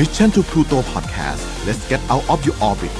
[0.00, 2.94] Mission to Pluto Podcast let's get out of your orbit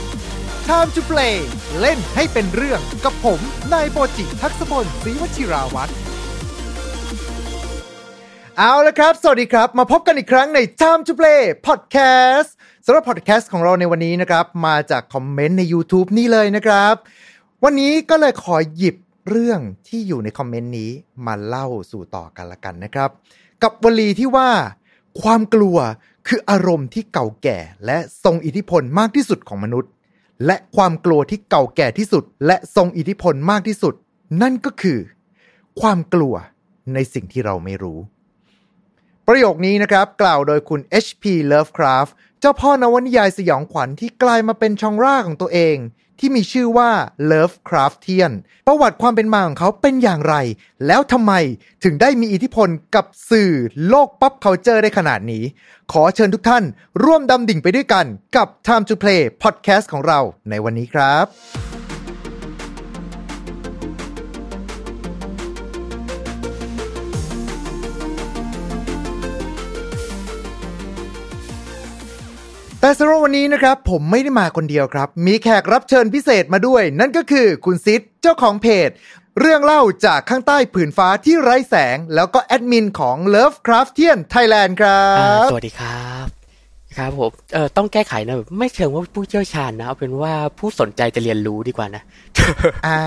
[0.69, 1.37] Time to play
[1.81, 3.41] เล่นให้เป็นเรื่องกับผม
[3.73, 5.93] นายโปจิทักษพลศรีวชิราวัตร
[8.59, 12.49] เอาละครับ สวัสดีครับ มาพบกันอีกครั้งใน Time to play podcast
[12.87, 16.95] สำหรับ podcast ของเราในวันนี้นะครับ มาจากคอมเมนต์ใน YouTube นี่เลยนะครับ
[17.65, 18.97] วันนี้ก็เลยขอหยิบ
[19.29, 20.91] เรื่องที่อยู่ในคอมเมนต์นี้
[21.27, 23.11] มาเล่าสู่ต่อกันละกันนะครับ
[23.63, 24.51] กับวลีที่ว่า
[25.23, 25.79] ความกลัว
[26.27, 29.91] คืออารมณ์ที่เก่าแก่และทรงอิทธิพลมากที่สุดของมนุษย์
[30.47, 33.95] และความกลัวที่เก่าแก่ที่สุด และทรงอิทธิพลมากที่สุด
[34.43, 34.99] นั่นก็คือ
[35.81, 36.35] ความกลัว
[36.95, 37.99] ในสิ่งที่เราไม่รู้
[39.27, 41.25] ประโยคนี้นะครับ กล่าวโดยคุณ H.P.
[41.53, 45.77] Lovecraft เจ้าพ่อนวนิยายสยองขวัญที่กลายมาเป็นช่องร่าของตัวเอง
[46.21, 46.91] ที่มีชื่อว่า
[47.31, 48.33] Lovecraftian
[48.67, 50.35] ประวัติความเป็นมาของเขาเป็นอย่างไร
[50.87, 51.33] แล้วทำไม
[51.85, 53.53] ถึงได้มีอิทธิพลกับสื่อ
[53.89, 55.45] โลก pop culture ได้ขนาดนี้
[55.93, 56.65] ขอเชิญทุกท่าน
[57.05, 61.70] ร่วมดำดิ่งไปด้วยกันกับ Time to Play Podcast ของเราในวันนี้ครับ
[72.91, 78.91] แต่สำหรับวันนี้นะครับ ผมไม่ได้มาคนเดียวครับ มีแขกรับเชิญพิเศษมาด้วย นั่นก็คือคุณซิดเจ้าของเพจ
[79.41, 86.27] เรื่องเล่าจากข้างใต้ผืนฟ้าที่ไร้แสง แล้วก็แอดมินของ Lovecraftian Thailand ครัอ่าบสวัสดีครับ
[86.97, 92.03] ครับผมเออต้องแก้ไขนะแบบไม่เชิงว่าผู้เชี่ยวชาญนะเอาเป็นว่าผู้สนใจจะเรียนรู้ดีกว่านะ
[92.87, 93.01] อ่า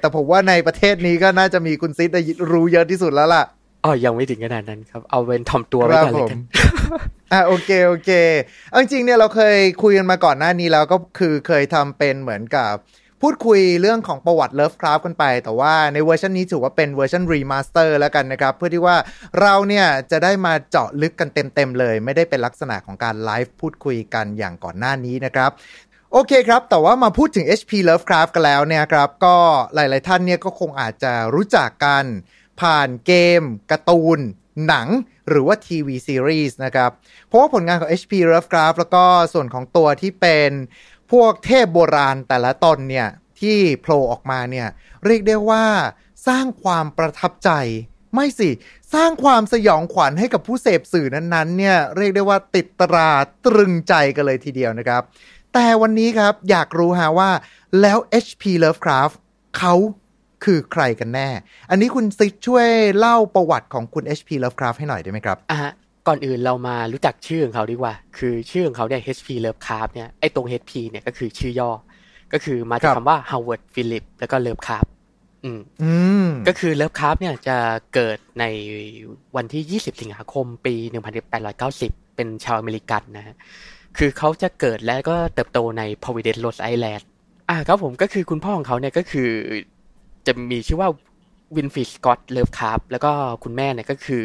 [0.00, 2.20] แต่ผมว่าในประเทศนี้ก็น่าจะมีคุณซิดได้
[2.52, 3.44] รู้เยอะที่สุดแล้วล่ะ
[3.84, 6.40] อ๋อยังไม่ถึงขนาดนั้นครับ เอาเป็นทอมตัวคไว้รับก่อนผเลยมกัน
[7.32, 8.10] อ่าโอเคโอเค
[8.68, 12.72] เอาจริงๆเนี่ยเราเคยคุยกันมาก่อนหน้านี้แล้วก็คือเคยทำเป็นเหมือนกับ
[13.24, 18.96] พูดคุยเรื่องของประวัติ Lovecraft กันไป แต่ว่าในเวอร์ชันนี้ถือว่าเป็นเวอร์ชัน remaster แล้วกันนะครับ เพื่อที่ว่า
[19.40, 25.50] เราเนี่ยจะได้มาเจาะลึกกันเต็ม ๆ เลย ไม่ได้เป็นลักษณะของการไลฟ์พูดคุยกันอย่างก่อนหน้านี้นะครับ
[26.12, 29.36] โอเคครับ แต่ว่ามาพูดถึง HP Lovecraft กันแล้วเนี่ยครับ ก็
[29.74, 32.04] หลาย ๆ ท่านเนี่ยก็คงอาจจะรู้จักกัน
[32.60, 34.18] ผ่านเกมการ์ตูน
[34.66, 34.88] หนัง
[35.28, 36.90] หรือว่าทีวีซีรีส์นะครับ
[37.26, 40.50] เพราะว่าผลงานของ HP Lovecraft แล้วก็ส่วนของตัวที่เป็น
[41.12, 43.08] พวกเทพโบราณแต่ละตนเนี่ย
[43.40, 44.68] ที่โผล่ออกมาเนี่ย
[45.04, 45.64] เรียกได้ว่า
[46.28, 47.50] สร้างความประทับใจ
[48.14, 48.50] ไม่สิ
[48.94, 53.10] สร้างความสยองขวัญให้กับผู้เสพสื่อนั้นๆเนี่ยเรียกได้ว่าติดตรา
[53.46, 55.02] ตรึงใจกันเลยทีเดียวนะครับ
[55.54, 57.30] แต่วันนี้ครับอยากรู้ฮะว่า
[57.80, 59.16] แล้ว HP Lovecraft
[59.58, 59.74] เขา
[60.44, 61.28] คือใครกันแน่
[61.70, 62.68] อันนี้คุณซิดช่วย
[62.98, 65.72] เล่าประวัติของคุณ HP Lovecraft ให้หน่อยได้ไหมครับอะฮะ
[66.06, 71.70] ก่อนอื่นเรามารู้จักชื่อของเขาดีกว่า คือชื่อของเขาเนี่ย HP Lovecraft เนี่ย ไอ้ตรง HP เนี่ยก็คือชื่อย่อ
[72.32, 74.90] ก็คือมาจากครับคำว่า Howard Philip แล้วก็ Lovecraft
[75.44, 75.92] อืมอื
[76.26, 77.56] มก็คือเลิฟคราฟเนี่ยจะ
[77.94, 78.44] เกิดใน
[79.36, 80.74] วันที่ 20 สิงหาคมปี
[81.44, 83.36] 1890 เป็นชาวอเมริกันนะฮะ
[83.98, 87.02] คือเขาจะเกิดและก็เติบโตใน Providence Rhode Island
[87.50, 89.30] อ่าครับผมก็คือคุณพ่อของเขาเนี่ยก็คือ
[90.26, 90.90] จะมีชื่อว่า
[91.56, 93.10] Winfield Scott Lovecraft แล้วก็
[93.44, 94.22] คุณแม่เนี่ยก็คือ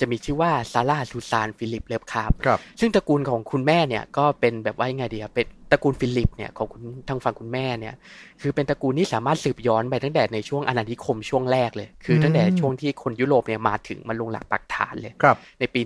[0.00, 7.94] จะมีชื่อว่า Sarah Susan Phillips Lovecraft ครับซึ่งตระกูลของคุณแม่เนี่ยก็เป็นแบบว่ายังไงดีอะเป็นตระกูล Phillips เนี่ยของคุณทางฝั่งคุณแม่เนี่ย
[8.40, 15.80] คือเป็นตระกูลที่สามารถสืบย้อนไปตั้งแต่ในช่วงอาณานิคมช่วงแรกเลย คือตั้งแต่อืมช่วงที่คนยุโรปเนี่ยมาถึงมาลงหลักปักฐานเลยครับในปี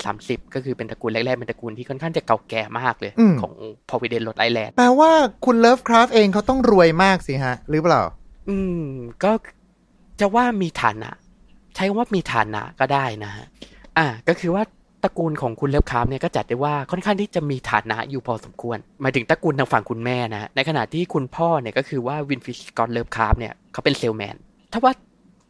[0.00, 3.52] 1630 ก็คือเป็นตระกูลแรกๆเป็นตระกูลที่ค่อนข้างจะเก่าแก่มากเลยอืมของ
[3.88, 5.10] Providence Rhode Island แปลว่า
[5.44, 8.02] คุณ Lovecraft เองเขาต้องรวยมากสิฮะหรือเปล่า
[8.48, 8.88] อืม
[9.24, 9.32] ก็
[10.20, 11.10] จะว่ามีฐานะ
[11.74, 13.46] ใช้คำว่ามีฐานะก็ได้นะฮะ
[13.98, 14.62] อ่า ก็คือว่า
[15.02, 24.36] ตระกูลของคุณ Lovecraft เนี่ยก็จัดได้ว่าค่อนข้างที่จะมีฐานะอยู่พอสมควร หมายถึงตระกูลทางฝั่งคุณแม่นะ ในขณะที่คุณพ่อเนี่ยก็คือว่า Winfield Scott Lovecraft เนี่ยเขาเป็นเซลแมน
[24.72, 24.92] ถ้าว่า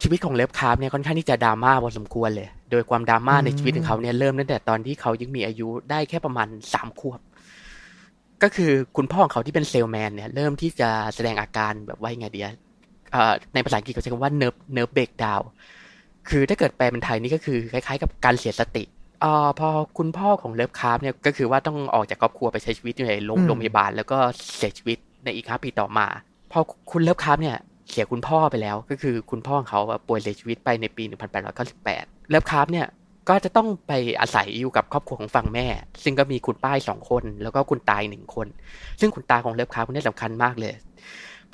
[0.02, 7.20] ชีวิตของ Lovecraft เนี่ยค่อนข้างที่จะดราม่าพอสมควรเลย โดยความดราม่าในชีวิตของเขาเนี่ยเริ่มตั้งแต่ตอนที่เขายังมีอายุได้แค่ประมาณสามขวบ
[8.42, 12.50] ก็คือคุณพ่อของเขาที่เป็นเซลแมนเนี่ยเริ่มที่จะแสดงอาการแบบว่ายังไงดีอะ
[13.54, 15.44] ในภาษาอังกฤษเขาใช้คำว่า nerve nerve breakdown
[16.28, 18.84] คือถ้าเกิดแปลเป็นไทยนี่ก็คือคล้ายๆ กับการเสียสติ
[19.24, 24.18] อ่าพอคุณพ่อของ Lovecraft เนี่ยก็คือว่าต้องออกจากครอบครัวไปใช้ชีวิตอยู่ในโรงอืมโรงพยาบาล แล้วก็
[24.56, 26.06] เสียชีวิตในอีกห้าปีต่อมา
[26.52, 27.56] พอคุณ Lovecraft เนี่ย
[27.90, 31.04] เสียคุณพ่อไปแล้ว ก็คือคุณพ่อของเขาอะป่วยเสียชีวิตไปในปี
[31.66, 32.86] 1898 Lovecraft เนี่ย
[33.28, 35.66] ก็จะต้องไปอาศัยอยู่กับครอบครัวของฝั่งแม่
[36.04, 38.46] ซึ่งก็มีคุณป้ายสองคน แล้วก็คุณตายหนึ่งคน
[39.00, 40.74] ซึ่งคุณตาของเลิฟคราฟคนนี้สำคัญมากเลย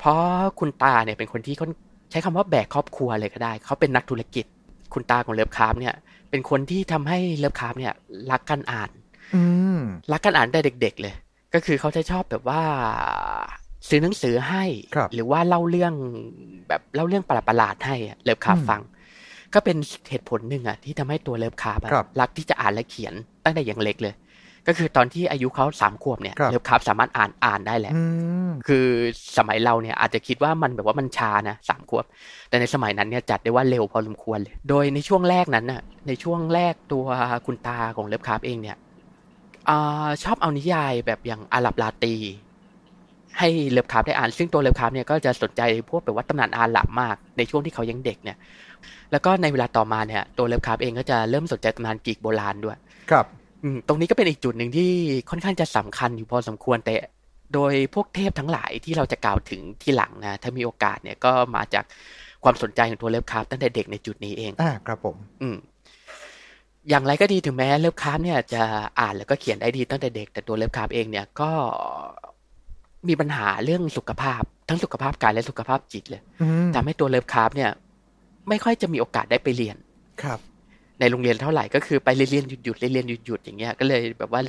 [0.01, 0.21] เพราะ
[0.59, 1.71] คุณตาเนี่ยเป็นคนที่ค่อน
[2.11, 4.45] ใช้คำว่าแบกครอบครัวเลยก็ได้ เขาเป็นนักธุรกิจ
[4.93, 5.95] คุณตาของเลิฟคราฟเนี่ย
[6.29, 7.93] เป็นคนที่ทำให้เลิฟคราฟเนี่ย
[8.31, 8.89] รักการอ่าน
[9.35, 9.41] อื
[9.77, 9.79] ม
[10.11, 11.13] รักการอ่านได้เด็ก ๆ เลย
[11.53, 12.61] ก็คือเขาจะชอบแบบว่า
[13.89, 14.63] ซื้อหนังสือให้
[14.95, 15.93] ครับหรือว่าเล่าเรื่อง
[16.67, 18.81] แบบเล่าเรื่องประหลาดๆให้อะเลิฟคราฟอืมฟัง
[19.53, 19.77] ก็เป็น
[20.09, 23.13] เหตุผลหนึ่งอะที่ทำให้ตัว Lovecraft อะครับรักที่จะอ่านและเขียน
[23.43, 24.13] ตั้งแต่อย่างเล็กเลย
[24.67, 28.01] ก็คือตอนที่อายุเขาสามขวบเนี่ยครับ Lovecraft สามารถอ่านอ่านได้แหละอื
[28.47, 28.87] มคือ
[29.37, 32.05] สมัยเราเนี่ยอาจจะคิดว่ามันแบบว่ามันช้านะสามขวบ
[32.49, 37.05] แต่ในสมัยนั้นเนี่ยจัดได้ว่าเร็วพอสมควรเลย โดยในช่วงแรกนั้นน่ะในช่วงแรกตัว
[37.45, 38.77] คุณตาของ Lovecraft เองเนี่ย
[39.69, 42.15] อาชอบเอานิยายแบบอย่างอาหรับราตรี
[43.39, 48.37] ให้ Lovecraft ได้อ่าน ซึ่งตัว Lovecraft เนี่ยก็จะสนใจพวกแบบว่าตำนานอาหรับมากในช่วงที่เขายังเด็กเนี่ย
[49.11, 52.77] แล้วก็ในเวลาต่อมาเนี่ยตัว Lovecraft เองก็จะเริ่มสนใจตำนานกรีกโบราณด้วย
[53.11, 53.40] ครับอืม
[53.87, 54.89] ตรงนี้ก็เป็นอีกจุดหนึ่งที่
[55.29, 56.95] ค่อนข้างจะสำคัญอยู่พอสมควรแต่
[57.53, 61.85] โดยพวกเทพทั้งหลายที่เราจะกล่าวถึงที่หลังนะ ถ้ามีโอกาสเนี่ยก็มาจาก
[62.43, 65.57] ความสนใจของตัว Lovecraft ตั้งแต่เด็กในจุดนี้เอง อ่าครับผม อืม
[66.89, 68.61] อย่างไรก็ดีถึงแม้ Lovecraft เนี่ยจะ
[68.99, 71.51] อ่านแล้วก็เขียนได้ดีตั้งแต่เด็ก แต่ตัว Lovecraft เองเนี่ยก็
[73.07, 77.71] มีปัญหาเรื่องสุขภาพ ทั้งสุขภาพกายและสุขภาพจิตเลยอืมทำให้ตัว Lovecraft เนี่ย
[78.49, 79.77] ไม่ค่อยจะมีโอกาสได้ไปเรียน
[80.23, 80.39] ครับ
[81.01, 84.41] ในโรงเรียนเท่าไหร่ก็คือไปเรียนหยุดหยุดเรียนหยุดหยุดอย่างเงี้ยก็เลยแบบว่า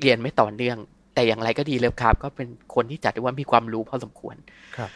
[0.00, 0.76] เรียนไม่ต่อเนื่อง
[1.14, 4.36] แต่อย่างไรก็ดี Lovecraft ก็เป็นคนที่จัดได้ว่ามีความรู้พอสมควร
[4.76, 4.90] ครับ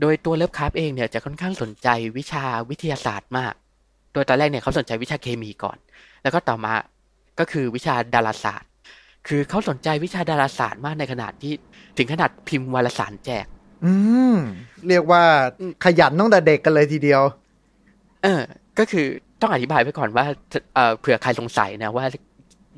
[0.00, 3.54] โดยตัว Lovecraft เองเนี่ยจะค่อนข้างสนใจวิชาวิทยาศาสตร์มาก
[4.12, 5.76] โดยตอนแรกเนี่ยเขาสนใจวิชาเคมีก่อน
[6.22, 6.72] แล้วก็ต่อมา
[7.38, 8.70] ก็คือวิชาดาราศาสตร์
[9.28, 11.52] คือเขาสนใจวิชาดาราศาสตร์มากในขนาดที่
[11.98, 13.46] ถึงขนาดพิมพ์วารสารแจก
[13.84, 13.92] อื
[14.34, 14.36] ม
[14.88, 15.22] เรียกว่า
[15.58, 17.22] อืมขยันตั้งแต่เด็กกันเลยทีเดียว
[18.22, 18.40] เออ
[18.78, 19.06] ก็คือ
[19.44, 20.26] ต้องอธิบายไว้ก่อนว่า
[20.74, 22.04] เอ่อเผื่อใครสงสัยนะว่า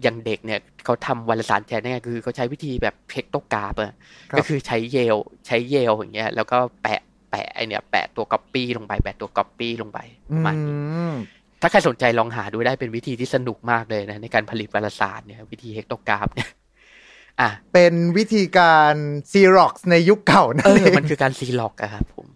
[0.02, 3.92] อย่างเด็กเนี่ยเขาทำวารสารแจกเนี่ยคือเขาใช้วิธีแบบ hectograph อะ
[4.30, 5.16] ครับก็คือใช้เจล
[5.46, 9.98] ใช้เจลอย่างเงี้ย แล้วก็แปะแปะไอเนี่ยแปะตัวก๊อปปี้ลงไปแปะตัวก๊อปปี้ลงไป
[10.34, 11.14] ประมาณนี้อืม
[11.60, 16.50] ถ้าใครสนใจลองหาดูได้เป็นวิธีที่สนุกมากเลยนะในการผลิตวารสารเนี่ยวิธี hectograph เนี่ย
[17.40, 18.94] อะเป็นวิธีการ
[19.32, 22.26] ซีร็อกซ์ในยุคเก่านั่เอนอเองมันคือการซีร็อกซ์อะครับผม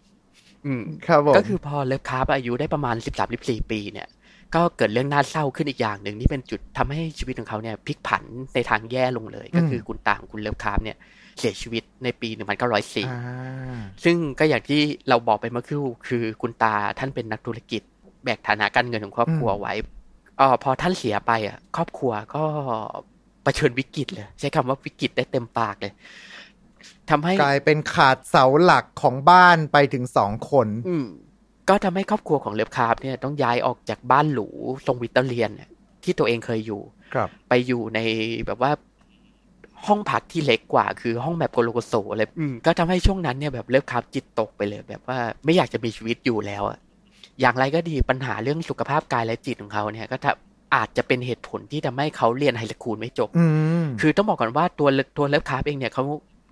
[0.66, 4.08] อืมครับผมก็คือพอเลิฟคราฟอายุได้ประมาณสิบสามสิบสี่ปีเนี่ย
[4.54, 8.24] ก็เกิดเรื่องน่าเศร้าขึ้นอีกอย่างหนึ่งที่เป็นจุดทำให้ชีวิตของเขาเนี่ยพลิกผัน
[8.54, 10.96] ในทางแย่ลงเลย ก็คือคุณตาของคุณเลิฟคราฟเนี่ย
[11.38, 17.82] เสียชีวิตในปีหนึ่งพันเก้าร้อยสี่อ่าซึ่งก็อย่างที่เราบอกไปเมื่อครู่คือคุณตาท่านเป็นนักธุรกิจ
[18.24, 19.72] แบกฐานะการเงินของครอบครัวไว้
[20.38, 22.44] เออพอท่านเสียไปอะ ครอบครัวก็
[23.44, 25.92] เผชิญวิกฤตเลย ใช้คำว่าวิกฤตได้เต็มปากเลย
[27.10, 31.06] ทำให้กลายเป็นขาดเสาหลักของบ้านไปถึงสองคน อืม
[31.70, 34.48] ก็ทำให้ครอบครัวของเลฟคาร์ฟเนี่ยต้องย้ายออกจากบ้านหรู
[34.86, 35.68] ทรงวิตเตอร์เลียนเนี่ย
[36.04, 36.80] ที่ตัวเองเคยอยู่
[37.14, 38.00] ครับ ไปอยู่ใน
[38.46, 38.72] แบบว่า
[39.86, 46.78] ห้องพักที่เล็กกว่า คือห้องแบบโกโรโกโสเลยอืมก็ทำให้ช่วงนั้นเนี่ยแบบเลิฟคราฟจิตตกไปเลย แบบว่าไม่อยากจะมีชีวิตอยู่แล้วอะ
[47.40, 53.46] อย่างไรก็ดีปัญหาเรื่องสุขภาพกายและจิตของเขาเนี่ยก็ทำอาจจะเป็นเหตุผลที่ทำให้เขาเรียน high school ไม่จบอื
[53.82, 56.04] มคือต้องบอกก่อนว่าตัวตัวเลิฟคราฟเองเนี่ยเขา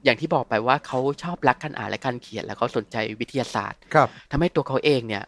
[0.04, 5.24] อย่างที่บอกไปว่าเขาชอบรักการอ่านและการเขียน แล้วเขาสนใจวิทยาศาสตร์ ครับทำให้ตัวเขาเองเนี่ย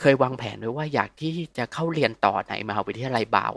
[0.00, 3.52] เคยวางแผนไว้ว่าอยากที่จะเข้าเรียนต่อในมหาวิทยาลัยบราวน์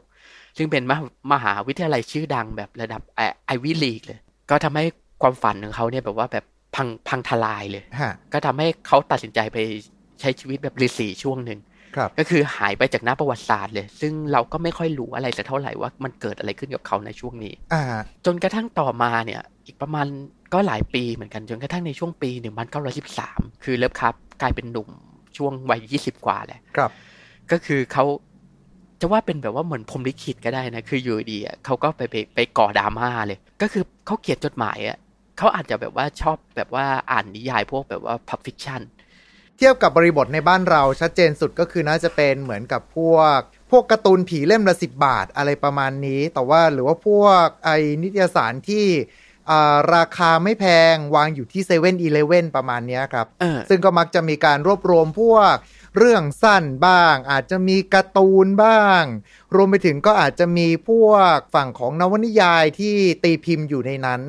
[0.58, 3.02] ซึ่งเป็นมหามหาวิทยาลัยชื่อดังแบบระดับ
[3.46, 4.20] Ivy League เลย
[4.50, 4.86] ก็ทำให้
[5.22, 6.46] ความฝันของเขาเนี่ยแบบว่าแบบ
[6.76, 9.58] พังพังทลายเลยฮะก็ทำให้เขาตัดสินใจไป
[10.20, 11.60] ใช้ชีวิตแบบฤาษีช่วงหนึ่ง
[11.96, 17.84] ครับก็คือหายไปจากหน้าประวัติศาสตร์เลย ซึ่งเราก็ไม่ค่อยรู้อะไรสักเท่าไหร่ว่ามันเกิดอะไรขึ้นกับเขาในช่วงนี้ อ่า
[18.26, 20.08] จนกระทั่งต่อมาเนี่ย อีกประมาณ
[20.56, 24.90] ก็หลายปีเหมือนกันจนกระทั่งในช่วงปีหนึ่งพันเก้าร้อยสิบสามคือเลิฟครับกลายเป็นหนุ่ม
[25.38, 26.92] ช่วงวัยยี่สิบกว่าแหละครับ
[27.52, 28.04] ก็คือเขา
[29.02, 34.98] จะว่าเป็นแบบว่าเหมือนพรหมลิขิตก็ได้นะ คืออยู่ดีอะเขาก็ไปไปไปก่อดราม่าเลย ก็คือเขาเขียนจดหมายอะ
[35.38, 38.82] เขาอาจจะแบบว่าชอบแบบว่าอ่านนิยายพวกแบบว่า pulp fiction
[39.58, 43.40] เทียบกับบริบทในบ้านเราชัดเจนสุดก็คือน่าจะเป็นเหมือนกับพวก
[43.72, 49.25] พวกการ์ตูนผีเล่มละสิบบาทอะไรประมาณนี้ แต่ว่าหรือว่าพวกไอ้นิตยสารที่อ่า
[49.96, 55.56] ราคาไม่แพงวางอยู่ที่เซเว่นอีเลเว่นประมาณเนี้ยครับเออซึ่งก็มักจะมีการรวบรวมพวก
[55.98, 59.04] เรื่องสั้นบ้าง อาจจะมีการ์ตูนบ้าง
[59.56, 64.22] รวมไปถึงก็อาจจะมีพวกฝั่งของนวนิยายที่ตีพิมพ์อยู่ในนั้น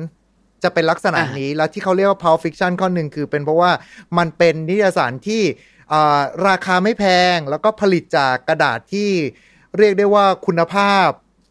[0.63, 3.71] จะเป็นลักษณะอ่านี้นี้แล้วที่เขาเรียกว่า pulp fiction ข้อหนึ่งคือเป็นเพราะว่า
[4.17, 5.43] มันเป็นนิตยสารที่
[5.93, 7.05] อ่าราคาไม่แพ
[7.35, 9.11] งแล้วก็ผลิตจากกระดาษที่
[9.77, 11.09] เรียกได้ว่าคุณภาพ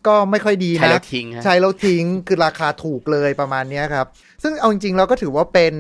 [0.08, 4.06] ก็ไม่ค่อยดีใช้นะแล้วทิ้งฮะใช้แล้วทิ้งคือราคาถูกเลยประมาณเนี้ยครับ
[4.42, 5.74] ซึ่งเอาจริงๆเราก็ถือว่าเป็น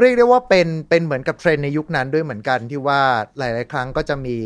[0.00, 3.00] เรียกได้ว่าเป็นเป็นเหมือนกับเทรนด์ในยุคนั้นด้วยเหมือนกันที่ว่า
[3.38, 4.36] หลาย ๆ ครั้งก็จะมี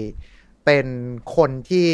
[0.67, 0.87] เป็น
[1.37, 1.89] คนที่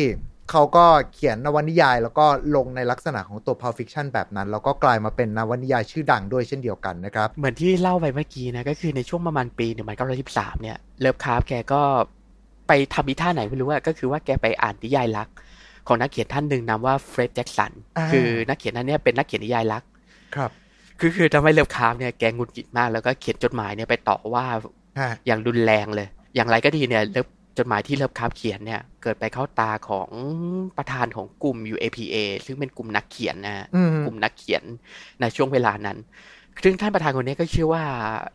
[0.50, 2.26] เขาก็เขียนนวนิยาย แล้วก็
[2.56, 11.82] ลงในลักษณะของตัว pulp fiction แบบนั้น แล้วก็กลายมาเป็นนวนิยายชื่อดังด้วยเช่นเดียวกันนะครับ เหมือนที่เล่าไปเมื่อกี้นะ ก็คือในช่วงประมาณปีหนึ่งพันเก้าร้อยสิบสามเนี่ยเลิฟคราฟแกก็
[12.68, 15.28] ไปทำอีท่าไหนไม่รู้อะก็คือว่าแกไปอ่านนิยายรัก
[15.88, 19.82] ของนักเขียนท่านหนึ่งนามว่าเฟร็ดแจ็กสันอ่าคือนักเขียนท่านเนี้ยเป็นนักเขียนนิยายรัก
[20.36, 20.50] ครับ
[21.00, 24.44] คือคือทำให้เลิฟคราฟเนี่ยแกหงุดหงิดมากแล้วก็เขียนจดหมายเนี่ยไปต่อว่า
[25.00, 27.26] ฮะอย่างรุนแรงเลย อย่างไรก็ดีเนี่ยเลิฟ
[27.58, 30.08] จดหมายที่เลิฟคราฟเขียนเนี่ยเกิดไปเข้าตาของ
[30.76, 32.16] ประธานของกลุ่ม UAPA
[32.46, 34.62] ซึ่งเป็นกลุ่มนักเขียนนะฮะอืมกลุ่มนักเขียน
[35.20, 35.98] ในช่วงเวลานั้น
[36.62, 37.82] ซึ่งท่านประธานคนนี้ก็ชื่อว่า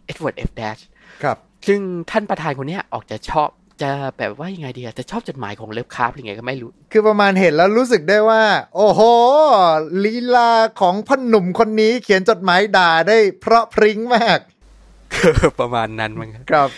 [0.06, 0.78] เอ็ดเวิร์ดเอฟดาส
[1.24, 1.80] ครับซึ่ง
[2.12, 3.50] ท่านประธานคนเนี้ยออกจะชอบ
[3.82, 8.44] จะแบบว่ายังไงดีอะจะชอบจดหมายของเลิฟคราฟหรือไงก็ไม่รู้ คือประมาณเห็นแล้วรู้สึกได้ว่า
[8.76, 9.02] โอ้โห
[10.04, 10.52] ลีลา
[10.82, 14.40] ของพ่อหนุ่มคนนี้เขียนจดหมายด่าได้เพราะพริ้งมาก
[15.60, 16.70] ประมาณนั้นมั้งครับครับ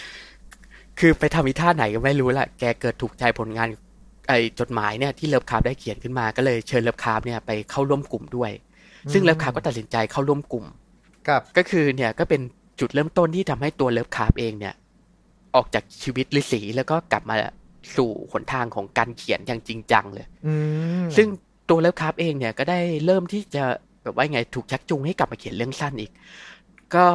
[1.00, 3.68] คือไปทำอีท่าไหนก็ไม่รู้แหละแกเกิดถูกใจผลงาน
[4.30, 8.52] ไอจดหมายเนี่ยที่เลิฟคราฟได้เขียนขึ้นมาก็เลยเชิญเลิฟคราฟเนี่ยไปเข้าร่วมกลุ่มด้วย
[9.14, 10.66] ซึ่งเลิฟคราฟก็ตัดสินใจเข้าร่วมกลุ่ม
[11.28, 12.42] ครับก็คือเนี่ยก็เป็น
[12.80, 14.74] จุดเริ่มต้นที่ทำให้ตัวเลิฟคราฟเองเนี่ย
[15.55, 17.35] ออกจากชีวิตฤาษีแล้วก็กลับมา
[17.95, 20.53] สู่หนทางของการเขียนอย่างจริงจังเลยอื
[21.05, 21.27] มซึ่ง
[21.69, 23.63] ตัวเลิฟคราฟเองเนี่ยก็ได้เริ่มที่จะ
[24.03, 26.12] แบบว่าไงถูกชักจูงให้กลับมาเขียนเรื่องสั้นอีก
[26.95, 27.05] ก็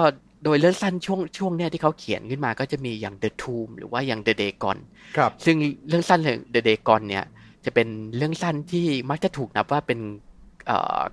[0.45, 4.79] โดยเรื่องสั้นช่วงช่วงเนี่ยที่เขาเขียนขึ้นมาก็จะมีอย่าง The Tomb หรือว่าอย่าง The Dagon
[5.17, 5.57] ครับ ซึ่ง
[5.89, 7.25] เรื่องสั้นเรื่อง The Dagon เนี่ย
[7.65, 10.30] จะเป็นเรื่องสั้นที่มักจะถูกนับว่าเป็นเอ่อ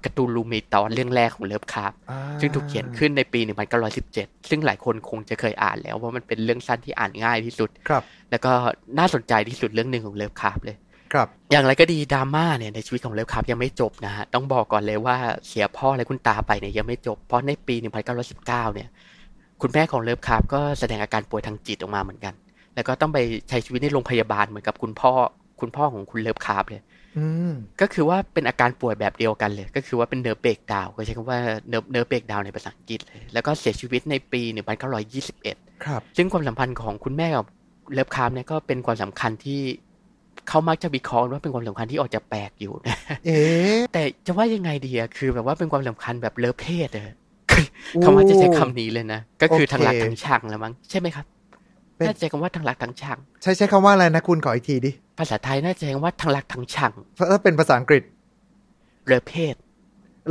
[0.04, 3.40] การ์ตูนลูมิตอนเรื่องแรกของเลิฟคราฟอ่าซึ่งถูกเขียนขึ้นในปี
[3.96, 8.52] 1917 ซึ่งหลายคนคงจะเคยอ่านแล้วว่ามันเป็นเรื่องสั้นที่อ่านง่ายที่สุดครับ แล้วก็
[9.00, 10.78] น่าสนใจที่สุดเรื่องหนึ่งของเลิฟคราฟเลย
[11.14, 18.90] ครับ อย่างไรก็ดีดราม่าเนี่ยในชีวิตของเลิฟคราฟยังไม่จบนะฮะต้องบอกก่อนเลยว่าเสียพ่อและคุณตาไปเนี่ยยังไม่จบเพราะในปี 1919 เนี่ย
[19.62, 22.34] คุณแม่ของเลิฟคราฟก็แสดงอาการป่วยทางจิตออกมาเหมือนกัน
[22.76, 25.12] แล้วก็ต้องไปใช้ชีวิตในโรงพยาบาลเหมือนกับคุณพ่อ
[25.62, 26.97] คุณพ่อของคุณเลิฟคราฟเลยอืม
[27.82, 34.42] ก็คือว่าเป็นอาการป่วยแบบเดียวกันเลย ก็คือว่าเป็น nervous breakdown ก็ใช้คำว่า nerv- nervous breakdown ในภาษาอังกฤษเลย แล้วก็เสียชีวิตในปี
[35.14, 37.46] 1921ครับซึ่งความสัมพันธ์ของคุณแม่กับ
[37.94, 39.62] เลิฟคราฟเนี่ยก็เป็นความสัมพันธ์ที่
[40.48, 47.16] เขามักจะวิเคราะห์ว่าเป็นความสัมพันธ์ที่ออกจะแปลกอยู่นะเอ๊ะแต่จะว่ายังไงดีอะคือแบบว่าเป็นความสัมพันธ์แบบ love hate อะ
[48.02, 51.37] เขามักจะใช้คำนี้เลยนะ ก็คือโอเคทั้งรักทั้งชังแล้วมั้งใช่ไหมครับเป็
[52.04, 56.92] นน่าจะใช้คำว่าทั้งรักทั้งชัง ใช้ใช้คำว่าอะไรนะคุณขออีกทีดิ ภาษาไทยน่าจะใช้คำว่าทั้งรักทั้งชัง
[57.32, 58.04] ถ้าเป็นภาษาอังกฤษ
[59.08, 59.56] love hate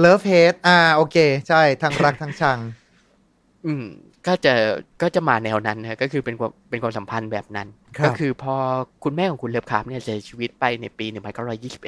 [0.04, 1.16] love hate อ่า โอเค
[1.48, 2.58] ใช่ทั้งรักทั้งชัง
[3.66, 3.84] อืม
[4.26, 4.54] ก็จะ
[5.02, 8.54] ก็จะมาแนวนั้นนะก็คือเป็นความเป็นความสัมพันธ์แบบนั้นครับก็คือพอ
[9.04, 11.06] คุณแม่ของคุณเลิฟคราฟเนี่ยเสียชีวิตไปในปี
[11.80, 11.82] 1921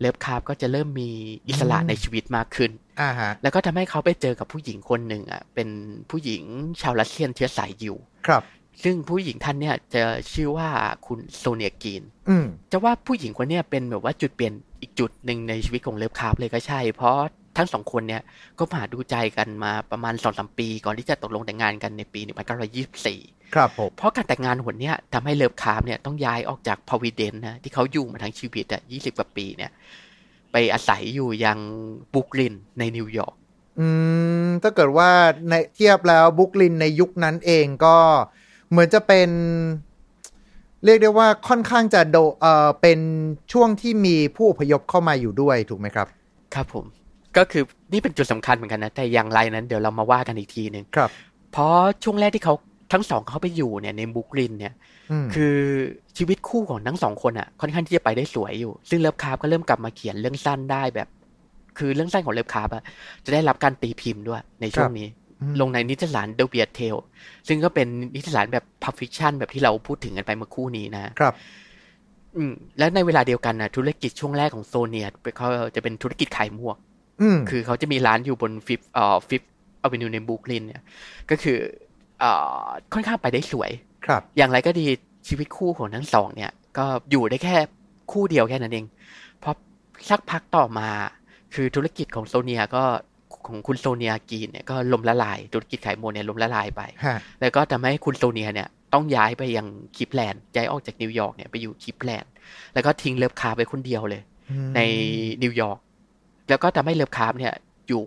[0.00, 1.10] เลิฟคราฟก็จะเริ่มมี
[1.48, 5.68] อิสระในชีวิตมากขึ้นอ่าฮะ แล้วก็ทำให้เขาไปเจอกับผู้หญิงคนหนึ่งอะ เป็น
[6.10, 6.42] ผู้หญิง
[6.80, 8.42] ชาวรัสเซียนเชื้อสายยิว ครับ
[8.82, 10.02] ซึ่งผู้หญิงท่านเนี่ยจะ
[10.32, 10.68] ชื่อว่า
[11.06, 17.16] คุณโซเนียกีนอืมจะว่าผู้หญิงคนเนี้ยเป็นแบบว่าจุดเปลี่ยนอีกจุดหนึ่งในชีวิตของเลิฟคราฟเลยก็ใช่ เพราะ
[17.56, 18.22] ทั้งสองคนเนี่ย
[18.58, 29.70] ก็มาหาดูใจกันมาประมาณสองสามปี ก่อนที่จะตกลงแต่งงานกันในปี 1924 ครับผมเพราะการแต่งงานหนเนี้ยทำให้เลิฟคราฟเนี่ยต้องย้ายออกจากพรอวิเดนซ์นะที่เขาอยู่มาทั้งชีวิตอะ20 กว่าปีเนี่ย
[30.52, 31.58] ไปอาศัยอยู่ยัง
[32.14, 33.34] บรุกลินในนิวยอร์ก
[33.80, 33.86] อื
[34.46, 35.10] มถ้าเกิดว่า
[35.48, 37.96] ในเทียบแล้วบรุกลินในยุคนั้นเองก็
[38.72, 39.30] เหมือนจะเป็น
[40.84, 42.98] เรียกได้ว่าค่อนข้างจะโดเอ่อเป็น
[43.52, 46.06] ช่วงที่มีผู้อพยพเข้ามาอยู่ด้วยถูกไหมครับ
[46.54, 46.84] ครับผม
[47.36, 47.62] ก็คือ
[47.92, 51.10] นี่เป็นจุดสำคัญเหมือนกันนะ แต่อย่างไรนั้นเดี๋ยวเรามาว่ากันอีกทีหนึ่งครับ
[51.52, 51.74] เพราะ
[52.04, 52.54] ช่วงแรกที่เขา
[52.92, 54.74] ทั้งสองเขาไปอยู่เนี่ยในบรุกลินเนี่ย
[55.10, 55.56] อืมคือ
[56.18, 61.08] ชีวิตคู่ของทั้งสองคนอะ ค่อนข้างที่จะไปได้สวยอยู่ ซึ่งเลิฟคราฟก็เริ่มกลับมาเขียนเรื่องสั้นได้แบบ
[61.78, 62.82] คือเรื่องสั้นของเลิฟคราฟอะ
[63.24, 65.21] จะได้รับการตีพิมพ์ด้วยในช่วงนี้อืม
[65.60, 67.00] ลงในนิตยสาร The Weird Tale
[67.48, 71.34] ซึ่งก็เป็นนิตยสารแบบ pulp fiction แบบที่เราพูดถึงกันไปเมื่อครู่นี้นะครับ
[72.36, 75.06] อืมและในเวลาเดียวกันนะธุรกิจช่วงแรกของโซเนีย
[75.38, 76.76] เขาจะเป็นธุรกิจขายหมวก
[77.20, 79.42] อืมคือเขาจะมีร้านอยู่บนฟิฟเอ่อฟิฟ
[79.82, 80.82] อเวนิวในบรุกลินเนี่ย
[81.30, 81.58] ก็คือ
[82.20, 82.30] เอ่
[82.62, 83.70] อค่อนข้างไปได้สวย
[84.06, 84.86] ครับ อย่างไรก็ดี
[85.28, 87.56] ชีวิตคู่ของทั้งสองเนี่ย ก็อยู่ได้แค่
[88.12, 88.86] ครู่เดียวแค่นั้นเอง
[89.40, 89.56] เพราะ
[90.10, 90.88] สักพักต่อมา
[91.54, 92.84] คือธุรกิจของโซเนียก็
[93.46, 102.30] ของคุณโซเนียกีนเนี่ยก็ล้มละลายธุรกิจขายหมวกเนี่ยล้มละลายไปฮะแล้วก็ทำให้คุณโซเนียเนี่ยต้องย้ายไปยังคลีฟแลนด์ย้ายออกจากนิวยอร์กเนี่ยไปอยู่คลีฟแลนด์
[102.74, 104.80] แล้วก็ทิ้งเลิฟคราฟไปคนเดียวเลยอืมใน
[105.42, 105.78] นิวยอร์ก
[106.48, 107.54] แล้วก็ทำให้เลิฟคราฟเนี่ย
[107.88, 108.02] อยู่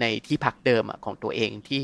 [0.00, 1.82] ในที่พักเดิมอะของตัวเองที่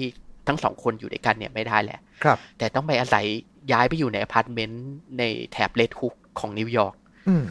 [0.49, 3.25] ทั้งสองคนอยู่ด้วยกันเนี่ยไม่ได้แหละครับ แต่ต้องไปอาศัย
[3.73, 4.87] ย้ายไปอยู่ในอพาร์ตเมนต์
[5.19, 5.23] ใน
[5.53, 6.95] แถบเรดฮุกของนิวยอร์ก
[7.29, 7.45] อืม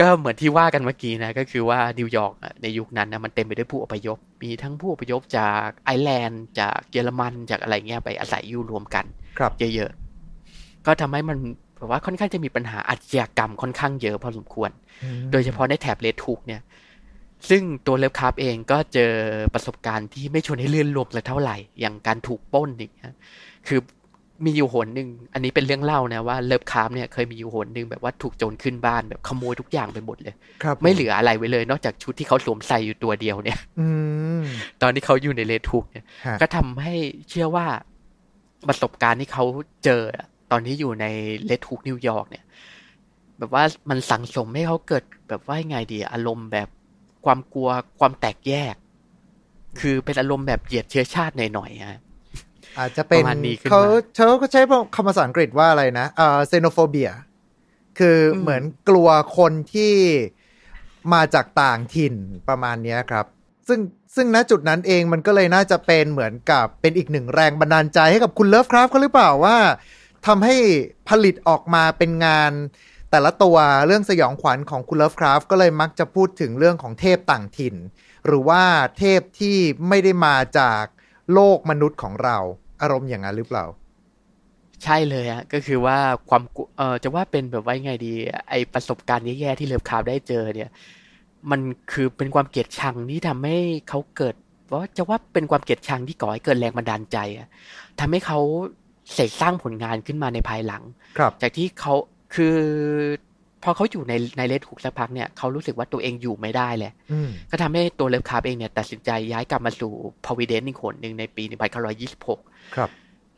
[0.00, 9.04] ก็เหมือนที่ว่ากันเมื่อกี้นะก็คือว่านิวยอร์กอะในยุคนั้นนะมันเต็มไปด้วยผู้อพยพ มีทั้งผู้อพยพจากไอร์แลนด์จากเยอรมันจากอะไรเงี้ยไปอาศัยอยู่รวมกัน
[9.38, 11.38] ครับเยอะๆ ก็ทำให้มัน
[11.76, 14.70] แบบว่าค่อนข้างจะมีปัญหาอาชญากรรมค่อนข้างเยอะพอสมควร
[15.32, 16.62] โดยเฉพาะในแถบเลดทุกเนี่ย
[17.48, 19.12] ซึ่งตัวเลิฟคราฟเองก็เจอ
[19.54, 23.14] ประสบการณ์ที่ไม่ชวนให้เลื่อนลมเลยเท่าไหร่ อย่างการถูกปล้นอย่างเงี้ย
[23.66, 23.80] คือ
[24.44, 33.88] มีอยู่หนหนึ่งอันนี้เป็นเรื่องเล่านะว่าเลิฟคราฟเนี่ยเคยมีอยู่หนหนึ่งแบบว่าถูกโจรขึ้นบ้านแบบขโมยทุกอย่างไปหมดเลยครับไม่เหลืออะไรไว้เลย นอกจากชุดที่เขาสวมใส่อยู่ตัวเดียวเนี่ย อื
[34.40, 34.42] ม
[34.82, 36.94] ตอนที่เขาอยู่ในเลดทุกเนี่ยฮะก็ทำให้
[37.28, 37.66] เชื่อว่า
[38.68, 39.44] ประสบการณ์ที่เขา
[39.84, 41.06] เจออะตอนที่อยู่ใน
[41.44, 42.44] เลดทุกนิวยอร์กเนี่ย
[43.38, 46.68] แบบว่ามันสั่งสมให้เขาเกิดแบบว่าไงดีอารมณ์แบบ
[47.24, 47.68] ความกลัว
[48.00, 48.74] ความแตกแยก
[49.80, 52.00] คือเป็นอารมณ์แบบเหยียดเชื้อชาติหน่อยๆฮะ
[52.78, 53.82] อาจจะเป็นประมาณนี้ขึ้นมาเขา
[54.14, 54.60] เขาก็ใช้
[54.94, 57.10] คำภาษาอังกฤษว่าอะไรนะเอ่อ xenophobia
[57.98, 59.08] คืออมเหมือนกลัว
[59.38, 59.94] คนที่
[61.14, 62.14] มาจากต่างถิ่น
[62.48, 63.26] ประมาณเนี้ยครับ
[63.68, 63.80] ซึ่ง
[64.14, 69.56] ซึ่งณจุดนั้นเองมันก็เลยน่าจะเป็นเหมือนกับเป็นอีกหนึ่งแรงบันดาลใจให้กับคุณเลิฟคราฟเขาหรือเปล่าว่า
[70.26, 70.56] ทำให้
[71.08, 72.52] ผลิตออกมาเป็นงาน
[73.10, 77.76] แต่ละตัวเรื่องสยองขวัญของคุณเลิฟคราฟก็เลยมักจะพูดถึงเรื่องของเทพต่างถิ่น
[78.26, 78.62] หรือว่า
[78.98, 79.56] เทพที่
[79.88, 80.82] ไม่ได้มาจาก
[81.32, 82.38] โลกมนุษย์ของเรา
[82.82, 83.64] อารมณ์อย่างนั้นหรือเปล่า
[84.84, 88.12] ใช่เลยฮะก็คือว่าความกลัวเออจะว่าเป็นแบบว่าไงดี
[88.48, 90.70] ไอประสบการณ์แย่ๆที่เลิฟคราฟได้เจอเนี่ย
[91.50, 91.60] มัน
[91.92, 93.56] คือเป็นความเกลียดชังที่ทำให้
[93.88, 94.34] เขาเกิด
[94.72, 97.48] ว่าจะว่าเป็นความเกลียดชังที่ก่อให้เกิดแรงบันดาลใจอะ
[98.00, 98.38] ทำให้เขา
[99.12, 100.82] เสกสร้างผลงานขึ้นมาในภายหลัง
[101.18, 101.94] ครับจากที่เขา
[102.34, 102.56] คือ
[103.62, 109.92] พอเขาอยู่ในในเลดทุกสักพักเนี่ยเขารู้สึกว่าตัวเองอยู่ไม่ได้แหละอืมก็ทำให้ตัวเลิฟคราฟเองเนี่ยตัดสินใจย้ายกลับมาสู่
[110.24, 111.42] พาวิเดนอีกคนหนึ่งในปี
[112.08, 112.90] 1926 ครับ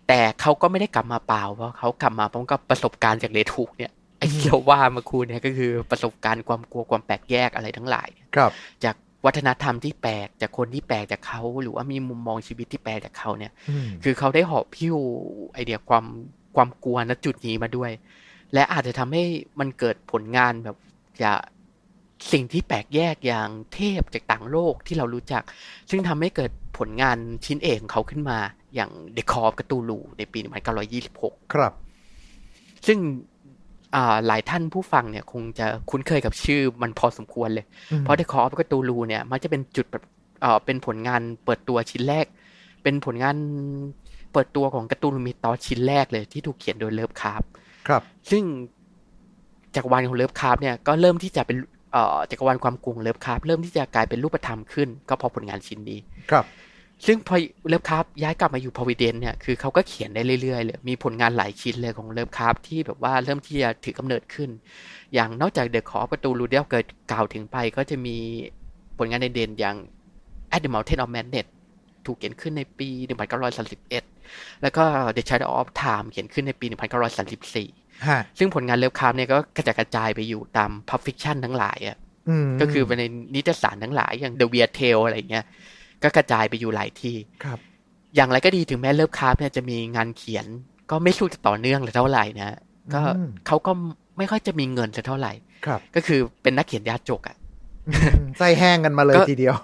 [0.08, 8.52] แต่เขาก็ไม่ได้กลับมาเปล่าเพราะเขากลับมาพร้อมกับประสบการณ์จากเลทุกเนี่ยไอ้ที่เราว่าเมาคูเนี่ยก็คือประสบการณ์ความกลัวความแปลกแยกอะไรทั้งหลายครับ
[8.84, 14.96] จากวัฒนธรรมที่แปลกจากคนที่แปลกจากเขาหรือว่ามีมุมมองชีวิตที่แปลกจากเขาเนี่ยอืมคือเขาได้หอบพิ้ว
[15.52, 16.04] ไอเดียความ
[16.56, 17.90] ความกลัวณจุดนี้มาด้วย
[18.54, 19.24] และอาจจะทำให้
[19.60, 20.76] มันเกิดผลงานแบบ
[21.22, 21.32] จะ
[22.32, 25.42] สิ่งที่แปลกแยกอย่างเทพจากต่างโลกที่เรารู้จัก
[25.90, 28.38] ซึ่งทำให้เกิดผลงานชิ้นเอกของเขาขึ้นมา
[28.74, 30.38] อย่าง The Call of Cthulhu ในปี
[30.96, 31.72] 1926 ครับ
[32.86, 32.98] ซึ่ง
[33.94, 40.04] อ่าหลายท่านผู้ฟังเนี่ยคงจะคุ้นเคยกับชื่อมันพอสมควรเลยอืมเพราะ The Call of Cthulhu เนี่ยมันจะเป็นจุดแบบ
[40.40, 42.26] เอ่อเป็นผลงานเปิดตัวชิ้นแรก
[42.82, 43.36] เป็นผลงาน
[44.32, 47.42] เปิดตัวของ Cthulhu Mythos ชิ้นแรกเลยที่ถูกเขียนโดยเลิฟคราฟ
[47.88, 48.42] ครับ ซึ่ง
[49.74, 51.71] จักรวาลของเลิฟคราฟเนี่ยก็เริ่มที่จะเป็นเอ่อ
[52.30, 55.98] จักรวาลความกรุงเลิฟคราฟเริ่มที่จะกลายเป็นรูปธรรมขึ้น ก็เพราะผลงานชิ้นนี้
[56.30, 56.46] ครับ
[57.06, 57.36] ซึ่งพอ
[57.68, 64.50] เลิฟคราฟย้ายกลับมาอยู่โพรวิเดนซ์เนี่ยคือเขาก็เขียนได้เรื่อยๆเลยมีผลงานหลายชิ้นเลยของเลิฟคราฟที่แบบว่าเริ่มที่จะถือกำเนิดขึ้น
[65.14, 68.16] อย่างนอกจาก The Call of Cthulhu ที่ได้กล่าวถึงไปก็จะมี
[68.98, 69.76] ผลงานในเด่นๆอย่าง
[70.54, 71.46] At the Mountain of Madness
[72.06, 72.88] ถูกเขียนขึ้นในปี
[73.74, 74.84] 1931 แล้วก็
[75.16, 77.81] The Shadow of Time เขียนขึ้นในปี 1934ฮะ
[78.38, 81.96] ซึ่งผลงานเลิฟคราฟเนี่ยก็กระจัดกระจายไปอยู่ตาม pulp fiction ทั้งหลายอะ
[82.28, 85.44] อืมก็คือไปในนิตยสารทั้งหลายอย่าง The Weird Tale อะไรเงี้ย
[86.02, 87.58] ก็กระจายไปอยู่หลายที่ครับ
[88.14, 90.46] อย่างไรก็ดีถึงแม้เลิฟคราฟเนี่ยจะมีงานเขียน
[90.90, 92.58] ก็ไม่สู้จะต่อเนื่องเลยเท่าไหร่นะ
[92.94, 93.72] ก็อืมเขาก็
[94.18, 95.32] ไม่ค่อยจะมีเงินสักเท่าไหร่
[95.66, 97.36] ครับ ก็คือเป็นนักเขียนยาจกอะ่ะ
[97.88, 99.56] อืมใจแห้งกันมาเลยก็ทีเดียว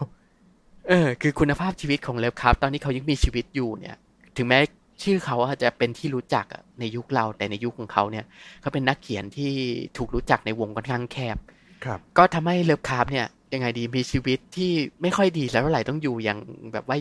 [0.88, 3.96] เออ คือคุณภาพชีวิตของเลิฟคราฟตอนที่เขายังมีชีวิตอยู่เนี่ย
[4.36, 4.58] ถึงแม้
[5.02, 8.24] ชื่อเขาอาจจะเป็นที่รู้จักอะในยุคเราแต่ในยุคของเขาเนี่ย
[8.60, 9.52] เขาเป็นนักเขียนที่
[9.96, 11.36] ถูกรู้จักในวงค่อนข้างแคบ
[11.84, 16.38] ครับก็ทำให้เลิฟคราฟเนี่ยยังไงดีมีชีวิตที่ไม่ค่อยดีแล้วเท่าไหร่ต้องอยู่อย่าง
[16.72, 16.98] แบบว่า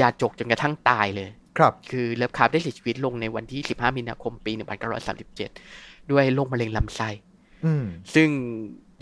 [0.00, 1.28] ยาจกจนกระทั่งตายเลย
[1.58, 4.52] ครับคือเลิฟคราฟได้เสียชีวิตลงในวันที่ 15 มีนาคมปี
[5.32, 7.08] 1937 ด้วยโรคมะเร็งลำไส้
[7.64, 8.28] อืมซึ่ง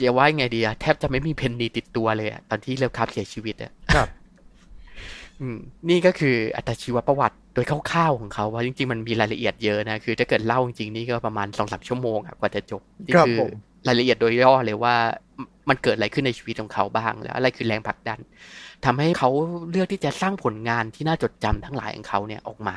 [0.00, 4.19] อย่าว่าไงดีอะแทบจะไม่มีเพนนีติดตัวเลยอะตอนที่เลิฟคราฟเสียชีวิตอะครับอืม
[5.90, 13.50] นี่ก็คืออัตชีวประวัติโดยคร่าวๆของเขาว่าจริงๆมันมีรายละเอียดเยอะนะคือถ้าเกิดเล่าจริงๆนี่ก็ประมาณสองสามชั่วโมงอะกว่าจะจบนี่ครับคือผม
[13.86, 14.94] รายละเอียดโดยย่อเลยว่า
[15.68, 18.18] มันเกิดอะไรขึ้นในชีวิตของเขาบ้างแล้วอะไรคือแรงผลักดัน
[18.84, 19.28] ทำให้เขา
[19.70, 22.76] เลือกที่จะสร้างผลงานที่น่าจดจำทั้งหลายของเขาเนี่ยออกมา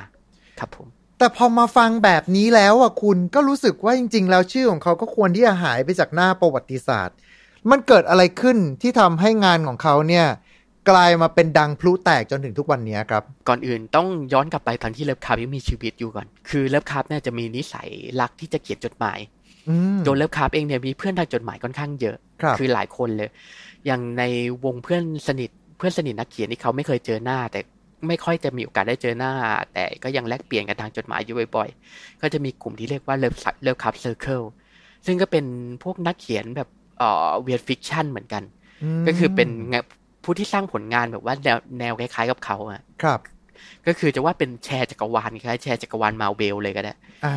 [0.59, 0.87] ครับผม
[1.19, 7.17] แต่พอมาฟังแบบนี้แล้วอะคุณก็รู้สึกว่าจริง ๆ แล้วชื่อของเขาก็ควรที่จะหายไปจากหน้าประวัติศาสตร์
[7.71, 10.25] มันเกิดอะไรขึ้นที่ทำให้งานของเขาเนี่ย
[10.89, 17.87] กลายมาเป็นดังพลุแตกจนถึงทุกวันนี้ครับ ก่อนอื่นต้องย้อนกลับไปตอนที่เลิฟคราฟยังมีชีวิตอยู่ก่อน คือเลิฟคราร์ฟเนี่ยจะมีนิสัย
[18.21, 19.19] รักที่จะเขียนจดหมาย
[19.69, 23.29] อืมตัวเลิฟคราฟเองเนี่ยมีเพื่อนทางจดหมายค่อนข้างเยอะครับอหลายคนเลย
[23.85, 24.23] อย่างใน
[24.65, 27.59] วงเพื่อนสนิทเพื่อนสนิทนักเขียนที่เขาไม่เคยเจอหน้า แต่
[28.07, 29.31] ไม่ค่อยจะมีโอกาสได้เจอหน้า
[29.73, 34.41] แต่ก็ยังแลกเปลี่ยนกันทางจดหมายอยู่บ่อยๆ ก็จะมีกลุ่มที่เรียกว่าเลิฟLovecraft Circle
[35.05, 35.45] ซึ่งก็เป็น
[35.83, 38.43] พวกนักเขียนแบบเอ่อ weird fiction เหมือนกัน
[39.01, 39.77] มก็คือเป็นไง
[40.23, 43.19] ผู้ที่สร้างผลงานแบบว่าแนวแนวคล้ายๆกับเขาอะครับ
[43.87, 46.93] ก็คือจะว่าเป็นแชร์จักรวาลคล้ายๆแชร์จักรวาลมาเวลเลยก็ได้
[47.25, 47.35] อ่า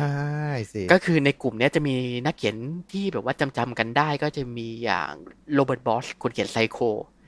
[0.73, 1.95] สิก็คือในกลุ่มเนี้ยจะมี
[2.25, 2.55] นักเขียน
[2.91, 5.11] ที่แบบว่าจำจำๆกันได้ก็จะมีอย่าง
[5.53, 6.77] โรเบิร์ตบล็อกคนเขียนไซโค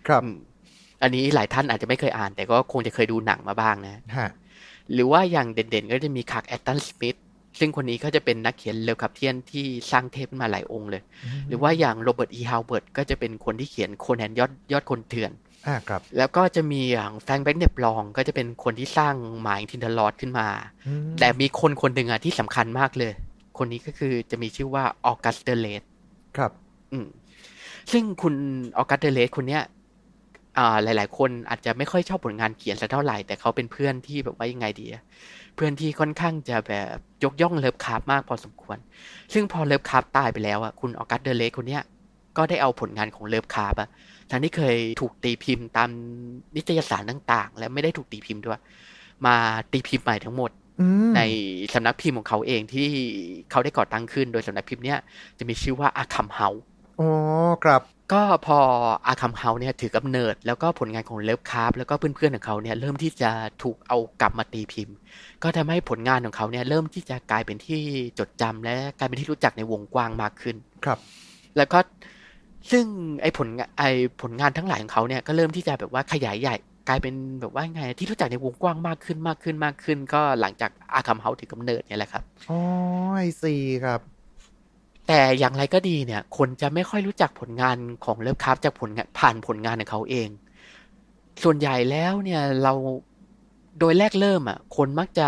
[0.07, 0.37] ครับอืม
[1.01, 4.29] อันนี้หลายท่านอาจจะไม่เคยอ่าน แต่ก็คงจะเคยดูหนังมาบ้างนะฮะ
[4.93, 7.17] หรือว่าอย่างเด่นๆ ก็จะมีคลาร์กแอชตันสมิธ
[7.59, 11.01] ซึ่งคนนี้ก็จะเป็นนักเขียน Lovecraftian ที่สร้างเทพขึ้นมาหลายองค์เลย
[11.47, 15.31] หรือว่าอย่างโรเบิร์ตอีฮาวเวิร์ดก็จะเป็นคนที่เขียนโคนันยอดยอดคนเถื่อน
[15.67, 20.47] อ่าครับ แล้วก็จะมีอย่างแฟรงค์เบลแนปลองก็จะเป็นคนที่สร้างหมายทินเดอร์ลอดขึ้นมา
[20.87, 23.11] อืมแต่มีคนคนหนึ่งอะที่สำคัญมากเลย
[23.57, 25.83] คนนี้ก็คือจะมีชื่อว่าออกัสเดอร์เลธ
[26.37, 26.51] ครับ
[26.91, 27.07] อืม
[27.91, 28.33] ซึ่งคุณ
[28.77, 29.63] ออกัสเดอร์เลธคนเนี้ย
[30.57, 35.03] อ่าหลาย ๆ คนอาจจะไม่ค่อยชอบผลงานเขียนสักเท่าไหร่ แต่เขาเป็นเพื่อนที่แบบว่ายังไงดีอะ
[35.55, 38.77] เพื่อนที่ค่อนข้างจะแบบยกย่องเลิฟคราฟมากพอสมควร
[39.33, 41.83] ซึ่งพอเลิฟคราฟตายไปแล้วอะคุณออกัสเดอร์เลธคนเนี้ย
[42.37, 43.89] ก็ได้เอาผลงานของเลิฟคราฟอะ
[44.31, 45.89] ทั้งที่เคยถูกตีพิมพ์ตาม
[46.55, 48.59] นิตยสารต่าง ๆ และไม่ได้ถูกตีพิมพ์ด้วย
[49.25, 49.35] มา
[49.71, 51.21] ตีพิมพ์ใหม่ทั้งหมดอืมใน
[51.73, 52.89] สำนักพิมพ์ของเขาเองที่
[53.51, 54.99] เขาได้ก่อตั้งขึ้น โดยสำนักพิมพ์เนี้ย
[55.39, 56.47] จะมีชื่อว่าอาร์คัมเฮาส์
[56.99, 57.09] อ๋อ
[57.63, 57.81] ครับ
[58.13, 58.59] ก็พอ
[59.07, 63.31] อาร์คัมเฮาส์เนี่ยถือกำเนิด แล้วก็ผลงานของเลิฟคราฟแล้วก็เพื่อนๆของเขาเนี่ยเริ่มที่จะ
[63.63, 64.95] ถูกเอากลับมาตีพิมพ์
[65.43, 67.81] ก็ทำให้ผลงานของเขาเนี่ยเริ่มที่จะกลายเป็นที่
[68.19, 70.99] จดจำและกลายเป็นที่รู้จักในวงกว้างมากขึ้นครับ
[71.57, 71.79] แล้วก็
[72.71, 72.85] ซึ่ง
[73.21, 73.89] ไอ้ผลงานไอ้
[74.21, 76.55] ผลงานทั้งหลายของเขาเนี่ยก็เริ่มที่จะแบบว่าขยายใหญ่
[76.87, 82.59] กลายเป็นแบบว่าไงที่รู้จักในวงกว้างมากขึ้นมากขึ้นมากขึ้น ก็หลังจากอาร์คัมเฮาส์ถือกำเนิดเนี่ยแหละครับอ๋อ
[83.17, 83.99] I see ครับ
[85.07, 90.29] แต่อย่างไรก็ดีเนี่ย คนจะไม่ค่อยรู้จักผลงานของเลิฟคราฟจากผลงานผ่านผลงานของเขาเอง
[91.43, 92.73] ส่วนใหญ่แล้วเนี่ยเรา
[93.79, 95.27] โดยแรกเริ่มอะ คนมักจะ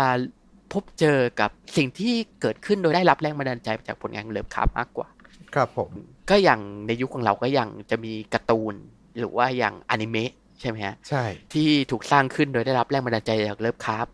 [0.72, 5.08] พบเจอกับสิ่งที่เกิดขึ้นโดยได้รับแรงบันดาลใจจากผลงานของเลิฟคราฟมากกว่า
[5.54, 5.90] ครับผม
[6.30, 8.74] ก็อย่างในยุคของเราก็อย่างจะมีการ์ตูน
[9.18, 14.06] หรือว่าอย่างอนิเมะใช่ไหมฮะใช่ ที่ถูกสร้างขึ้นโดยได้รับแรงบันดาลใจจากเลิฟคราฟ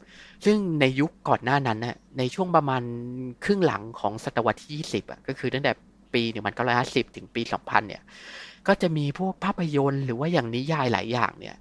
[0.44, 2.82] ซึ่งในยุคก่อนหน้านั้นน่ะในช่วงประมาณ
[3.44, 5.72] ครึ่งหลังของศตวรรษที่ 20อะก็คือตั้งแต่
[6.14, 6.22] ปี
[6.70, 8.02] 1950 ถึงปี 2000 เนี่ย
[8.66, 11.56] ก็จะมีพวกภาพยนตร์หรือว่าอย่างนิยายหลายอย่างเนี่ย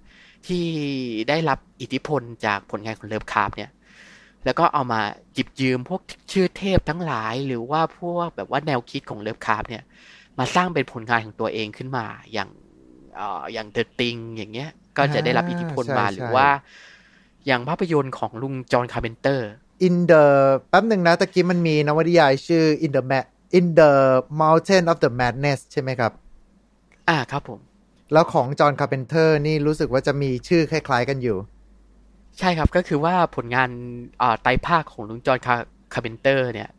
[0.47, 0.63] ที่
[1.29, 3.69] ได้รับอิทธิพลจากผลงานของเลิฟคราฟเนี่ย
[4.47, 5.01] แล้วก็เอามา
[5.33, 9.83] หยิบยืมพวกชื่อเทพทั้งหลายหรือว่าพวกแบบว่าแนวคิดของเลิฟคราฟเนี่ย
[10.39, 12.49] มาสร้างเป็นผลงานของตัวเองขึ้นมา อย่าง
[13.15, 16.47] เอ่ออย่างเดอะติงอย่างเงี้ย ก็จะได้รับอิทธิพลมาหรือว่า
[17.45, 19.47] อย่างภาพยนตร์ของลุงจอห์นคาร์เพนเตอร์
[19.87, 20.23] in the
[20.69, 23.91] แป๊บหนึ่งนะตะกี้มันมีนวนิยายชื่อ in the Ma- in the
[24.41, 26.11] mountain of the madness ใช่ไหมครับ
[27.09, 27.59] อ่าครับผม
[28.13, 31.37] แล้วของจอห์นคาร์เพนเตอร์นี่รู้สึกว่าจะมีชื่อคล้าย ๆ กันอยู่
[32.39, 33.69] ใช่ครับก็คือว่าผลงาน
[34.21, 35.55] อ่าไตรภาคของลุงจอห์นคา
[35.93, 36.69] คาร์เพนเตอร์ เนี่ย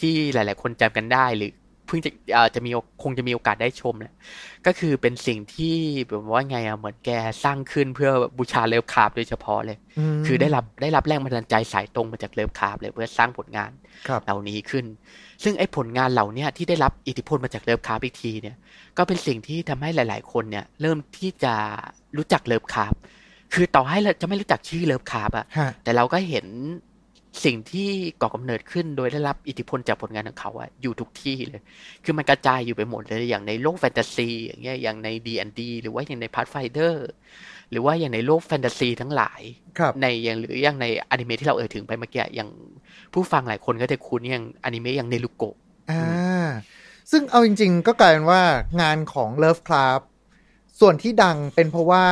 [0.00, 1.52] ที่หลาย ๆ คนจำกันได้หรือ
[1.86, 4.14] เพิ่งจะอ่าจะมีโอคงจะมีโอกาสได้ชมเนี่ย
[4.66, 5.76] ก็คือเป็นสิ่งที่
[6.08, 7.10] แบบว่าไงอะเหมือนแก
[7.44, 9.78] สร้างขึ้นเพื่อบูชาเลิฟคราฟโดยเฉพาะเลย
[10.16, 13.70] มคือได้รับได้รับแรงบันดาลใจสายตรงมาจากเลิฟคราฟเลยเพื่อสร้างผลงาน
[14.08, 14.84] ครับเหล่านี้ขึ้น
[15.42, 18.56] ซึ่งไอ้ผลงานเหล่าเนี้ยที่ได้รับอิทธิพลมาจากเลิฟคราฟอีกทีเนี่ย
[18.98, 21.54] ก็เป็นสิ่งที่ทำให้หลาย ๆ คนเนี่ย เริ่มที่จะ
[22.16, 22.94] รู้จักเลิฟคราฟ
[23.52, 26.46] คือต่อให้เราจะไม่รู้จักชื่อเลิฟคราฟอะฮะแต่เราก็เห็น
[27.44, 31.62] สิ่งที่ก่อกำเนิดขึ้นโดยได้รับอิทธิพลจากผลงานของเขาอะอยู่ทุกที่เลย
[32.04, 36.94] คือมันกระจายอยู่ไปหมดเลยอย่างในโลกแฟนตาซีอย่างเงี้ยอย่างใน D&D หรือว่าอย่างใน Pathfinder
[37.70, 39.40] หรือว่าอย่างในโลกแฟนตาซีทั้งหลาย
[39.78, 42.50] ครับในอย่างหรืออย่างในอนิเมะที่เราเอ่ยถึงไปเมื่อกี้อย่าง
[43.12, 45.56] ผู้ฟังหลายคนก็จะคุ้นอย่างอนิเมะอย่างเนรุโกะ
[45.90, 46.48] อ่า
[47.10, 48.42] ซึ่งเอาจริง ๆ ก็กลายเป็นว่า
[48.80, 50.00] งานของ Love Club
[50.80, 52.06] ส่วนที่ดังเป็นเพราะว่า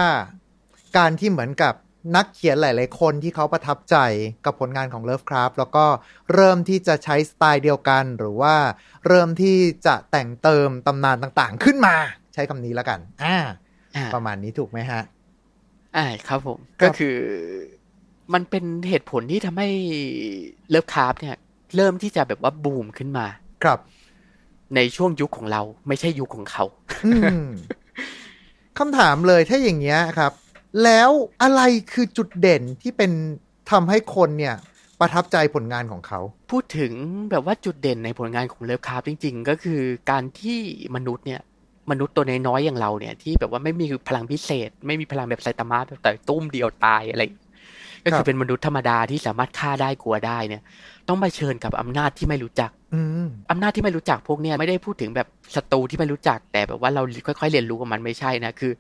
[0.96, 1.74] การที่เหมือนกับ
[2.16, 3.96] นักเขียนหลาย ๆ คนที่เขาประทับใจ
[4.44, 5.85] กับผลงานของ Love Club แล้วก็
[6.35, 8.55] เริ่มที่จะใช้สไตล์เดียวกัน หรือว่า
[9.07, 11.94] เริ่มที่จะแต่งเติมตำนานต่าง ๆ ขึ้นมา
[12.35, 13.37] ใช้คำนี้แล้วกัน อ่า
[13.96, 15.03] อ่าประมาณนี้ถูกไหมฮะ
[15.96, 17.16] อ่าครับผมครับก็คือ
[18.35, 19.68] มันเป็นเหตุผลที่ทำให้
[20.68, 21.37] เลิฟคราฟเนี่ย
[21.77, 23.27] เริ่มที่จะแบบว่าบูมขึ้นมา
[23.64, 23.79] ครับ
[24.77, 26.64] ในช่วงยุคของเราไม่ใช่ยุคของเขา
[27.07, 27.12] อื
[27.46, 27.48] ม
[28.79, 30.33] คำถามเลยถ้าอย่างเงี้ยครับ
[30.85, 31.11] แล้ว
[31.42, 31.61] อะไร
[31.92, 33.11] คือจุดเด่นที่เป็น
[33.70, 34.54] ทำให้คนเนี่ย
[35.00, 36.92] ประทับใจผลงานของเขา พูดถึง
[37.31, 40.59] แบบว่าจุดเด่นในผลงานของเลิฟคราฟจริง ๆ ก็คือการที่
[40.96, 41.40] มนุษย์เนี่ย
[41.90, 47.22] มนุษย์ตัวน้อยๆอย่างเราเนี่ยที่แบบว่าไม่มีพลังพิเศษ ไม่มีพลังแบบไซตามะแบบต่อยตุ้มเดียวตายอะไร
[48.04, 50.62] ก็คือเป็นมนุษย์ธรรมดาที่สามารถฆ่าได้กลัวได้เนี่ย
[51.09, 58.72] ต้องมาเชิญกับอำนาจที่ไม่รู้จัก อืมอำนาจที่ไม่รู้จักพวกเนี้ยไม่ได้พูดถึงแบบศัตรูที่ไม่รู้จัก แต่แบบว่าเราค่อยๆเรียนรู้กับมันไม่ใช่นะคือ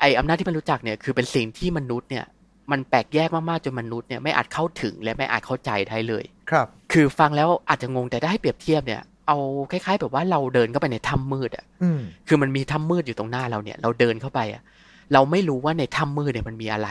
[0.00, 2.24] ไออำนาจที่ไม่รู้จักเนี่ยคือเป็นสิ่งที่มนุษย์เนี่ย
[2.70, 9.36] มันแปลกแยกมากๆจนมนุษย์เนี่ยไม่อาจเข้าถึงและไม่อาจเข้าใจได้เลย ครับ คือฟังแล้วอาจจะงงแต่ถ้าให้เปรียบเทียบเนี่ยเอา
[9.70, 14.62] คล้ายๆ แบบว่าเราเดินเข้าไปในถ้ำมืดอะอืมคือมันมีถ้ำมืดอยู่ตรงหน้าเราเนี่ย เราเดินเข้าไปอะ
[15.12, 16.88] เราไม่รู้ว่าในถ้ำมืดเนี่ยมันมีอะไร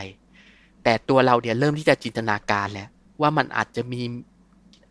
[0.83, 2.87] แต่ตัวเราเนี่ยเริ่มที่จะจินตนาการแล้ว
[3.21, 4.01] ว่ามันอาจจะมี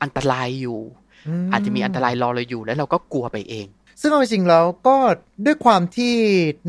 [0.02, 0.78] อันตรายอยู่
[1.44, 3.66] มอาจจะมีอันตรายรอเราอยู่แล้วเราก็กลัวไปเอง
[4.00, 4.96] ซึ่งเอาจริงๆแล้วก็
[5.46, 6.14] ด้วยความที่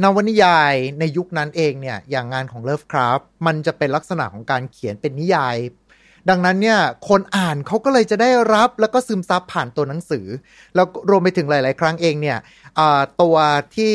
[0.03, 5.57] นวนิยายในยุคนั้นเองเนี่ย อย่างงานของ Lovecraft มันจะเป็นลักษณะของการเขียนเป็นนิยาย
[6.29, 10.25] ดังนั้นเนี่ยคนอ่านเขาก็เลยจะได้รับแล้วก็ซึมซับผ่านตัวหนังสือ
[10.75, 12.37] แล้วรวมไปถึงหลาย ๆ ครั้งเองเนี่ย
[13.21, 13.35] ตัว
[13.75, 13.93] ที่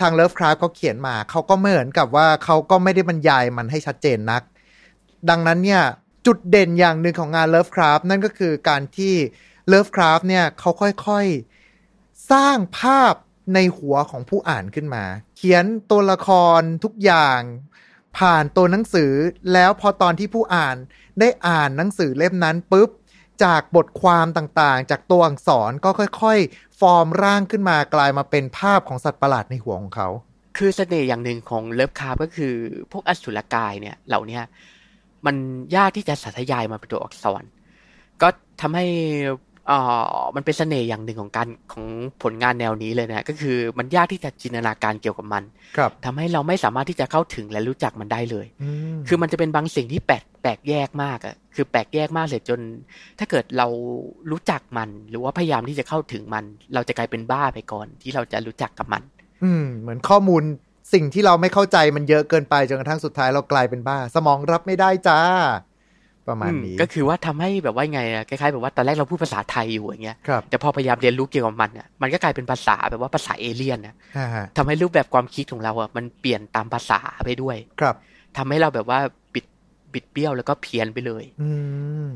[0.00, 4.42] ทาง Lovecraft เขาเขียนมาเขาก็ไม่เหมือนกับว่าเขาก็ไม่ได้บรรยายมันให้ชัดเจนนัก
[5.30, 5.82] ดังนั้นเนี่ย
[6.26, 9.14] จุดเด่นอย่างหนึ่งของงาน Lovecraft นั่นก็คือการที่
[9.68, 10.70] เลิฟคราฟเนี่ยเขา
[11.06, 11.49] ค่อยๆ
[12.32, 13.14] สร้างภาพ
[13.54, 15.04] ในหัวของผู้อ่านขึ้นมา
[15.36, 17.40] เขียนตัวละครทุกอย่าง
[18.18, 19.12] ผ่านตัวหนังสือ
[19.52, 20.76] แล้วพอตอนที่ผู้อ่าน
[21.20, 22.90] ได้อ่านหนังสือเล่มนั้นปุ๊บ
[23.44, 30.08] จากบทความต่างๆ จากตัวอักษรก็ค่อยๆ ฟอร์มร่างขึ้นมากลายมาเป็นภาพของสัตว์ประหลาดในหัวของเขา
[30.56, 32.54] คือเสน่ห์อย่างหนึ่งของเลิฟคาร์ก็คือ
[32.92, 34.40] พวกอสุรกายเนี่ยเหล่านี้
[35.26, 35.36] มัน
[35.76, 37.42] ยากที่จะสาธยายมาเป็นตัวอักษร
[38.22, 38.28] ก็
[38.60, 38.86] ทำให้
[39.70, 41.86] อ่ามันเป็นเสน่ห์อย่างหนึ่งของการของ
[42.22, 45.42] ผลงานแนวนี้เลยนะก็คือมันยากที่จะจินตนาการเกี่ยวกับมัน
[45.76, 52.60] ครับทำให้เราไม่สามารถที่จะเข้าถึงและรู้จักมันได้เลยอืมคือมันจะเป็นบางสิ่งที่แปลกแปลกแยกมากอะคือแปลกแยกมากเลยจน
[53.18, 53.66] ถ้าเกิดเรา
[54.30, 59.02] รู้จักมัน หรือว่าพยายามที่จะเข้าถึงมัน เราจะกลายเป็นบ้าไปก่อน ที่เราจะรู้จักกับมัน
[59.44, 60.42] อืม เหมือนข้อมูล
[60.94, 65.20] สิ่งที่เราไม่เข้าใจมันเยอะเกินไปจนกระทั่งสุดท้ายเรากลายเป็นบ้า สมองรับไม่ได้จ้า
[66.30, 77.94] ประมาณนี้อืมก็คือว่าทำให้แบบว่าไงอะคล้ายๆแบบว่าตอนแรกเราพูดภาษาไทยอยู่อย่างเงี้ยครับแต่พอพยายามเรียนรู้เกี่ยวกับมันอะมันก็กลายเป็นภาษาแบบว่าภาษาเอเลี่ยนนะฮ่าฮะทำให้รูปแบบความคิดของเราอะมันเปลี่ยนตามภาษาไปด้วย ครับ
[78.36, 79.00] ทำให้เราแบบว่า
[79.34, 79.46] บิด
[79.92, 81.50] บิดเบี้ยวแล้วก็เพี้ยนไปเลย อื
[82.06, 82.08] ม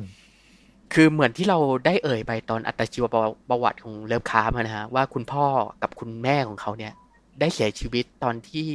[0.92, 3.05] คือเหมือนที่เราได้เอ่ยไปตอนอัตชีว
[3.48, 5.44] ประวัติของเลิฟคราฟนะฮะว่าคุณพ่อ
[5.83, 6.92] กับคุณแม่ของเขาเนี่ย
[7.40, 8.68] ได้เสียชีวิตตอนที่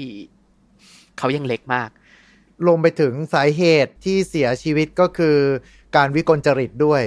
[1.18, 1.90] เขายังเล็กมาก
[2.68, 5.38] ลงไปถึงสาเหตุที่เสียชีวิตก็คือ
[5.96, 7.04] การวิกลจริตด้วย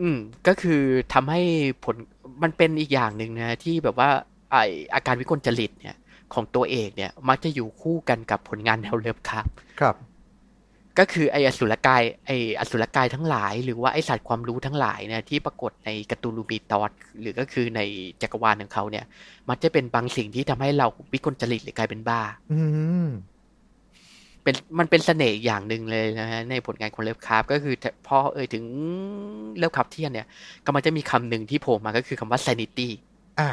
[0.00, 1.40] อืม ก็คือทำให้
[1.84, 1.96] ผล
[2.42, 4.10] มันเป็นอีกอย่างหนึ่งนะที่แบบว่า
[4.50, 4.56] ไอ
[4.94, 5.96] อาการวิกลจริตเนี่ย
[6.34, 9.96] ของตัวเอกเนี่ย มักจะอยู่คู่กันกับผลงานแนวเลิฟคราฟครับ
[10.98, 16.90] ก็คือไออสุรกายไออสุรกายทั้งหลาย หรือว่าไอสัตว์ความรู้ทั้งหลายเนี่ยที่ปรากฏใน Cthulhu Mythos
[17.20, 17.80] หรือก็คือใน
[18.22, 19.04] จักรวาลของเขาเนี่ย
[19.48, 22.60] มันจะเป็นบางสิ่งที่ทำให้เราวิกลจริตหรือกลายเป็นบ้า อื
[23.04, 23.08] ม
[24.44, 27.74] เป็นมันเป็นเสน่ห์อย่างหนึ่งเลยนะฮะในผลงานของเลิฟคราฟก็คือ
[28.06, 28.64] พอเอ่ยถึง
[29.56, 30.26] Lovecraftian เนี่ย
[30.64, 32.88] ก็มันจะมีคำหนึ่งที่โผล่มาก็คือคำว่า sanity
[33.40, 33.50] อ่า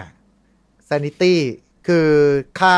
[0.90, 1.34] sanity
[1.88, 2.08] คือ
[2.60, 2.76] ค่า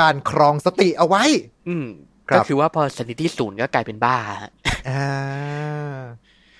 [0.00, 1.24] การครองสติเอาไว้
[1.68, 1.86] อืม
[2.28, 4.50] ครับก็คือว่าพอ sanity ศูนย์ก็กลายเป็นบ้าฮะ
[4.88, 6.00] อ่า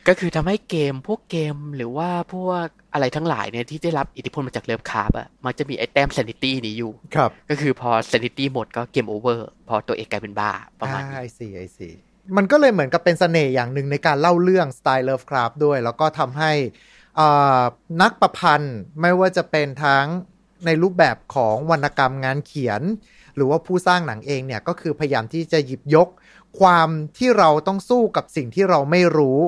[0.08, 11.88] ก็คือทำให้เกมพวกเกมหรือว่าพวกอะไรทั้งหลายเนี่ยที่ได้รับอิทธิพลมาจากเลิฟคราฟอะมันจะมีไอ้แต้ม sanity นี้อยู่ ครับ ก็คือพอ sanity หมดก็ game over พอตัวเอกกลายเป็นบ้าประมาณไอนี้ซีไอซี
[12.36, 16.52] มันก็เลยเหมือนกับเป็นเสน่ห์อย่างหนึ่งในการเล่าเรื่องสไตล์เลิฟคราฟด้วย แล้วก็ทำให้
[17.18, 17.62] อ่า
[18.02, 20.06] นักประพันธ์ไม่ว่าจะเป็นทั้ง
[20.66, 22.82] ในรูปแบบของวรรณกรรมงานเขียน
[23.36, 26.08] หรือว่าผู้สร้างหนังเองเนี่ย ก็คือพยายามที่จะหยิบยก
[26.60, 26.88] ความ
[27.18, 29.40] ที่เราต้องสู้กับสิ่งที่เราไม่รู้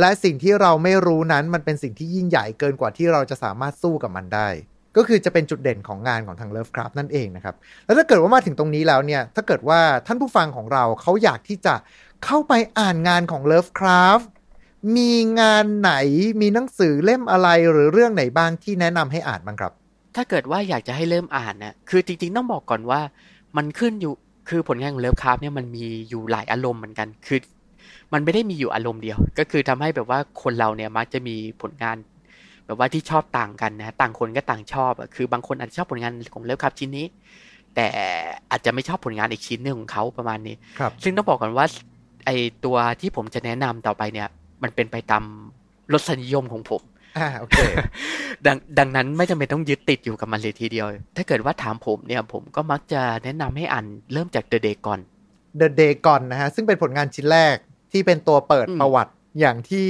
[0.00, 4.48] และสิ่งที่เราไม่รู้นั้นมันเป็นสิ่งที่ยิ่งใหญ่เกินกว่าที่เราจะสามารถสู้กับมันได้
[4.96, 11.74] ก็คือจะเป็นจุดเด่นของงานของทาง Lovecraft นั่นเองนะครับ แล้วถ้าเกิดว่ามาถึงตรงนี้แล้วเนี่ย ถ้าเกิดว่าท่านผู้ฟังของเราเขาอยากที่จะ
[12.24, 14.26] เข้าไปอ่านงานของ Lovecraft
[14.96, 15.92] มีงานไหน
[16.40, 19.72] มีหนังสือเล่มอะไรหรือเรื่องไหนบ้างที่แนะนำให้อ่านบ้างครับ
[20.16, 23.00] ถ้าเกิดว่าอยากจะให้เริ่มอ่านนะคือจริงๆต้องบอกก่อนว่า
[23.56, 24.12] มันขึ้นอยู่
[24.48, 27.38] คือผลงานของเลิฟคราฟเนี่ยมันมีอยู่หลายอารมณ์เหมือนกัน คือ
[28.12, 31.96] มันไม่ได้มีอยู่อารมณ์เดียว ก็คือทำให้แบบว่าคนเราเนี่ยมักจะมีผลงาน
[32.66, 37.06] แบบว่าที่ชอบต่างกันนะต่างคนก็ต่างชอบอะคือบางคนอาจจะชอบผลงานของเลิฟคราฟชิ้นนี้
[37.74, 37.86] แต่
[38.50, 41.66] อาจจะไม่ชอบผลงานอีกชิ้นหนึ่งของเขาประมาณนี้ครับซึ่งต้องบอกก่อนว่า
[42.26, 42.30] ไอ
[42.64, 44.28] ตัวที่ผมจะแนะนำต่อไปเนี่ย
[44.62, 45.24] มันเป็นไปตาม
[45.92, 46.82] รสนิยมของผม
[47.18, 47.58] อ่าโอเค
[48.46, 55.00] ดังดังนั้นไม่จำเป็นต้องยึดติดอยู่กับมันเลยทีเดียว ถ้าเกิดว่าถามผมเนี่ย ผมก็มักจะแนะนำให้อ่านเริ่มจาก The Day ก่อน
[55.60, 57.56] The Day ก่อนนะฮะ ซึ่งเป็นผลงานชิ้นแรก
[57.92, 59.88] ที่เป็นตัวเปิดอืมประวัติอย่างที่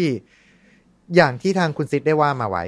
[1.16, 2.64] อย่างที่ทางคุณซิดได้ว่ามาไว้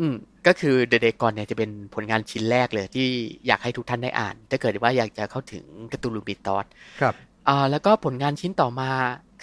[0.00, 0.14] อืม
[0.46, 3.08] ก็คือ The Day ก่อนเนี่ยจะเป็นผลงานชิ้นแรกเลยที่
[3.46, 6.66] อยากให้ทุกท่านได้อ่าน ถ้าเกิดว่าอยากจะเข้าถึงการ์ตูนลูบิตอส
[7.00, 7.14] ครับ
[7.48, 8.90] อ่าแล้วก็ผลงานชิ้นต่อมา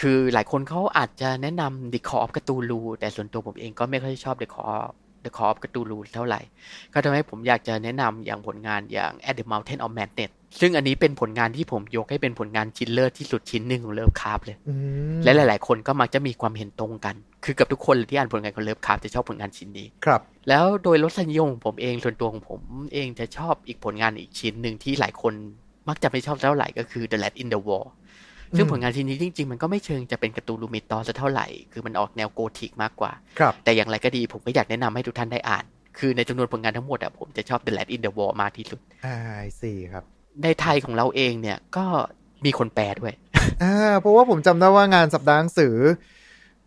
[0.01, 4.85] คือหลายคนเขาอาจจะแนะนำ The Call of Cthulhu แต่ส่วนตัวผมเองก็ไม่ค่อยชอบ The Call
[5.25, 6.41] The Call of Cthulhu เท่าไหร่
[6.93, 14.73] ก็ทำให้ผมอยากจะแนะนำอย่างผลงานอย่าง At the Mountain of Madness ซึ่งอันนี้เป็นผลงานที่ผมยกให้เป็นผลงานชิ้นเลิศที่สุดชิ้นหนึ่งของเลิฟคราฟเลยอื
[15.17, 22.61] มและหลาย ๆ คนก็มักจะมีความเห็นตรงกัน คือกับทุกคนเลยที่อ่านผลงานของเลิฟคราฟจะชอบผลงานชิ้นนี้ครับ แล้วโดยรสนิยมของผมเองส่วนตัวของผม
[22.93, 25.33] เองจะชอบอีกผลงานอีกชิ้นหนึ่งที่หลายคน
[25.89, 27.87] มักจะไม่ชอบเท่าไหร่ก็คือ The Rats in the Walls
[28.57, 35.65] ซึ่งอืมผลงานชิ้นนี้จริง ๆ มันก็ไม่เชิงจะเป็น Cthulhu Mythos เท่าไหร่ คือมันออกแนวโกธิกมากกว่าครับแต่อย่างไรก็ดีผมก็อยากแนะนำให้ทุกท่านได้อ่าน
[35.99, 39.15] คือในจำนวนผลงานทั้งหมดอะผมจะชอบ The Lad in the Wall มากที่สุดอ่า
[39.61, 40.03] สี่ครับ
[40.43, 41.85] ในไทยของเราเองเนี่ยก็
[42.45, 43.13] มีคนแปลด้วย
[43.63, 45.75] อ่าเพราะว่าผมจำได้ว่างานสัปดาห์หนังสือ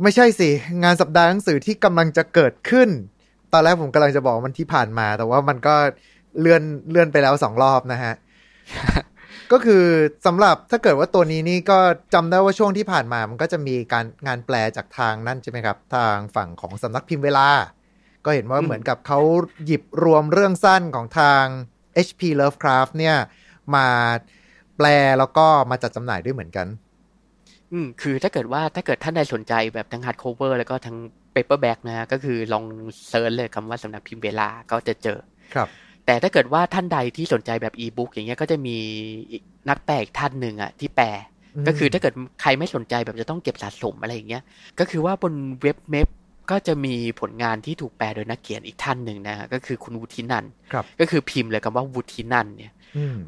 [0.03, 0.51] ไม่ใช่สิ
[0.85, 2.89] งานสัปดาห์หนังสือที่กำลังจะเกิดขึ้น
[3.53, 5.75] ตอนแรกผมกำลังจะบอกมันที่ผ่านมา แต่ว่ามันก็
[6.41, 8.15] เลื่อนเลื่อนไปแล้วสองรอบนะฮะ
[9.53, 9.85] ก็คือ
[10.27, 11.79] สำหรับถ้าเกิดว่าตัวนี้นี่ก็
[12.15, 17.49] จำได้ว่าช่วงที่ผ่านมา มันก็จะมีการงานแปลจากทางนั่นใช่ไหมครับ ทางฝั่งของสำนักพิมพ์เวลา
[18.25, 19.21] ก็เห็นว่าอืมเหมือนกับเขา
[19.67, 21.45] หยิบรวมเรื่องสั้นของทาง
[22.07, 23.17] HP Lovecraft เนี่ย
[23.75, 23.87] มา
[24.77, 24.87] แปล
[25.19, 26.67] แล้วก็มาจัดจำหน่ายด้วยเหมือนกัน
[27.73, 30.97] อืมคือถ้าเกิดว่าถ้าเกิดท่านใดสนใจแบบทั้ง hard cover แล้วก็ทั้ง
[31.35, 32.65] paperback นะฮะก็คือลอง
[33.09, 35.19] search เลยคำว่าสำนักพิมพ์เวลาก็จะเจอ
[35.55, 35.69] ครับ
[36.07, 38.77] แต่ถ้าเกิดว่าท่านใดที่สนใจแบบอีบุ๊กอย่างเงี้ยก็จะมี
[39.31, 41.09] อีกนักแปลอีกท่านหนึ่งอะที่แปล
[41.57, 44.43] อืมก็คือถ้าเกิดใครไม่สนใจแบบจะต้องเก็บสะสมอะไรอย่างเงี้ย
[44.79, 46.09] ก็คือว่าบนเว็บ MEB
[46.51, 53.19] ก็จะมีผลงานที่ถูกแปลโดยนักเขียนอีกท่านหนึ่งนะฮะก็คือคุณวุฒินันท์ครับก็คือพิมพ์เลยคำว่าวุฒินันท์เนี่ยอืม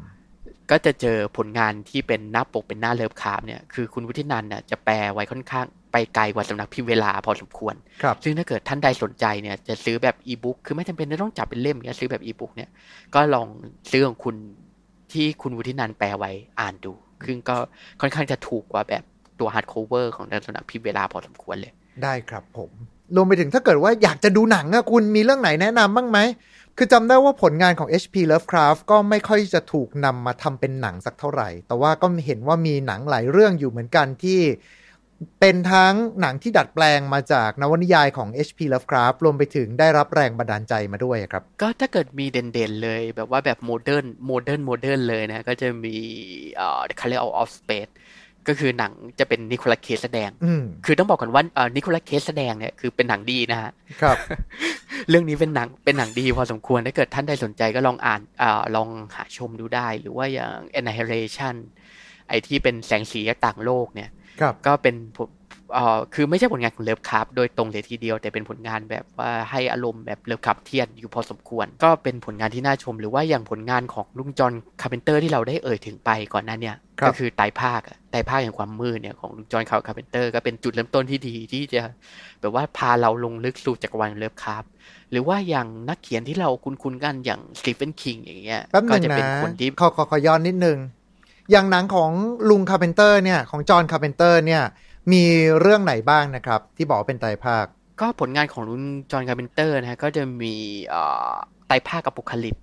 [0.71, 12.69] ก็จะเจอผลงานที่เป็นหน้าปกเป็นหน้าเลิฟคราฟเนี่ยคือคุณวุฒินันท์เนี่ยจะแปลไว้ค่อนข้างไปไกลกว่าสำนักพิมพ์เวลาพอสมควรครับซึ่งถ้าเกิดท่านใดสนใจเนี่ยจะซื้อแบบอีบุ๊กคือไม่จำเป็นจะต้องจับเป็นเล่มเนี่ยซื้อแบบอีบุ๊กเนี่ย
[13.15, 13.47] ก็ลอง
[13.91, 14.35] ซื้อของคุณ
[15.13, 16.93] ที่คุณวุฒินันท์แปลไว้อ่านดู
[17.25, 17.55] ซึ่งก็
[18.01, 19.03] ค่อนข้างจะถูกกว่าแบบ
[19.39, 22.71] ตัว hard cover ของสำนักพิมพ์เวลาพอสมควรเลย ได้ครับผม
[23.15, 26.19] รวมไปถึงถ้าเกิดว่าอยากจะดูหนังอะคุณมีเรื่องไหนแนะนำบ้างไหม
[26.77, 34.41] คือจำได้ว่าผลงานของ HP Lovecraft ก็ไม่ค่อยจะถูกนำมาทำเป็นหนังสักเท่าไหร่ แต่ว่าก็เห็นว่ามีหนังหลายเรื่องอยู่เหมือนกันที่
[35.39, 45.95] เป็นทั้งหนังที่ดัดแปลงมาจากนวนิยายของ HP Lovecraft รวมไปถึงได้รับแรงบันดาลใจมาด้วยครับ ก็ถ้าเกิดมีเด่นๆเลยแบบว่าแบบ modern modern modern เลยนะ ก็จะมี
[46.55, 47.91] เอ่อ The Color Out of Space
[48.47, 53.71] ก็คือหนังจะเป็นนิโคลัสเคจแสดงอืมคือต้องบอกก่อนว่าเอ่อนิโคลัสเคจแสดงเนี่ยคือเป็นหนังดีนะฮะ
[54.01, 54.17] ครับ
[55.09, 61.55] เรื่องนี้เป็นหนังเป็นหนังดีพอสมควรถ้าเกิดท่านใดสนใจก็ลองอ่านอ่าลองหาชมดูได้ หรือว่าอย่าง Annihilation
[62.27, 64.09] ไอที่เป็นแสงสีจากต่างโลกเนี่ย
[64.41, 65.38] ครับก็เป็นผลเอ่อ
[66.13, 81.81] คือไม่ใช่ผลงานของเลิฟคราฟโดยตรงเลยทีเดียว แต่เป็นผลงานแบบว่าให้อารมณ์แบบ Lovecraftian อยู่พอสมควร ก็เป็นผลงานที่น่าชม หรือว่าอย่างผลงานของลุงจอห์นคาร์เพนเตอร์ที่เราได้เอ่ยถึงไปก่อนหน้าเนี่ยครับก็คือไตรภาคอะไตรภาคแห่งความมืดเนี่ยของลุงจอห์นคาร์เพนเตอร์ก็เป็นจุดเริ่มต้นที่ดีที่จะ
[82.41, 84.63] แบบว่าพาเราลงลึกสู่จักรวาลเลิฟคราฟ
[85.11, 90.77] หรือว่าอย่างนักเขียนที่เราคุ้นๆกันอย่างสตีเฟนคิงอย่างเงี้ยแป๊บหก็นึ่งจะเป็นนะคนที่ขอขอขอย้อนนิดนึง
[91.51, 92.11] อย่างหนังของ
[92.49, 94.63] ลุงคาร์เพนเตอร์เนี่ยของจอห์นคาร์เพนเตอร์เนี่ย
[95.11, 95.23] มี
[95.61, 97.65] เรื่องไหนบ้างนะครับ ที่บอกว่าเป็นไตรภาค
[98.01, 100.53] ก็ผลงานของลุงจอห์นคาร์เพนเตอร์นะฮะก็จะมี
[100.87, 101.33] เอ่อ
[101.67, 102.57] ไตรภาคอโปคาลิป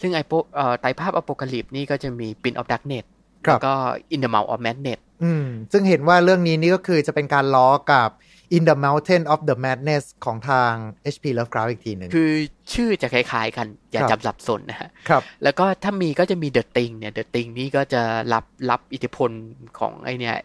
[0.00, 3.06] ซึ่งไอโปเอ่อไตรภาคอโปคาลิปนี่ก็จะมี Pin of Darkness
[3.46, 3.72] ครับแล้วก็
[4.14, 8.10] In the Mouth of Madness อืมซึ่งเห็นว่าเรื่องนี้นี่ก็คือจะเป็นการล้อกับ
[8.56, 10.72] In the Mountain of the Madness ของทาง
[11.14, 12.30] HP Lovecraft อีกทีหนึ่งคือ
[12.74, 19.30] ชื่อจะคล้ายๆกัน อย่าครับจำสับสนนะฮะครับ แล้วก็ถ้ามีก็จะมี The Thing เนี่ย The Thing นี่ก็จะรับรับอิทธิพล
[19.78, 20.36] ของไอเนี่ย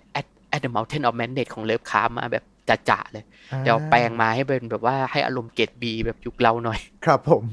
[0.56, 2.46] At At the Mountain of Madness ของเลิฟคามาแบบ
[2.90, 3.26] จะๆเลย
[3.60, 7.44] เดี๋ยวแปลงมาให้เป็นแบบว่าให้อารมณ์เกรดบีแบบยุคเราหน่อย ครับผม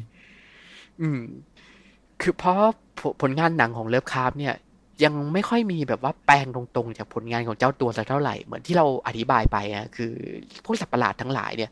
[1.00, 1.20] อืม
[2.20, 2.56] คือเพราะ
[2.98, 4.54] ผผลงานหนังของเลิฟคราฟเนี่ย
[5.04, 10.12] ยังไม่ค่อยมีแบบว่าแปลงตรงๆ จากผลงานของเจ้าตัวสักเท่าไหร่เหมือนที่เราอธิบายไปอะคือ
[10.64, 11.70] พวกสัตว์ประหลาดทั้งหลายเนี่ย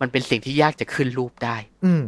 [0.00, 2.04] มันเป็นสิ่งที่ยากจะขึ้นรูปได้ อืม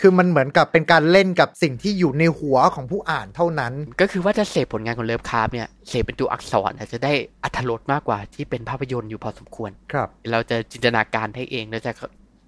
[0.00, 7.12] คือมันเหมือนกับเป็นการเล่นกับสิ่งที่อยู่ในหัวของผู้อ่านเท่านั้น ก็คือว่าจะเสพผลงานของเลิฟคราฟเนี่ยเสพเป็นตัวอักษรอาจจะได้
[7.44, 11.92] อรรถรสมากกว่าที่เป็นภาพยนตร์อยู่พอสมควรครับ เราจะจินตนาการให้เองเราจะ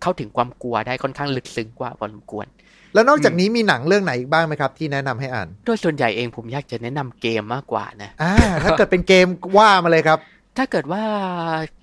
[0.02, 2.46] เข้าถึงความกลัวได้ค่อนข้างลึกซึ้งกว่าพอสมควร
[2.94, 9.26] แล้วนอกจากนี้มีหนังเรื่องไหนอีกบ้างไหมครับที่แนะนำให้อ่านโดยส่วนใหญ่เองผมอยากจะแนะนำเกมมากกว่านะอ่าถ้าเกิดเป็นเกม
[9.58, 10.18] ว่ามาเลยครับ
[10.56, 11.02] ถ้าเกิดว่า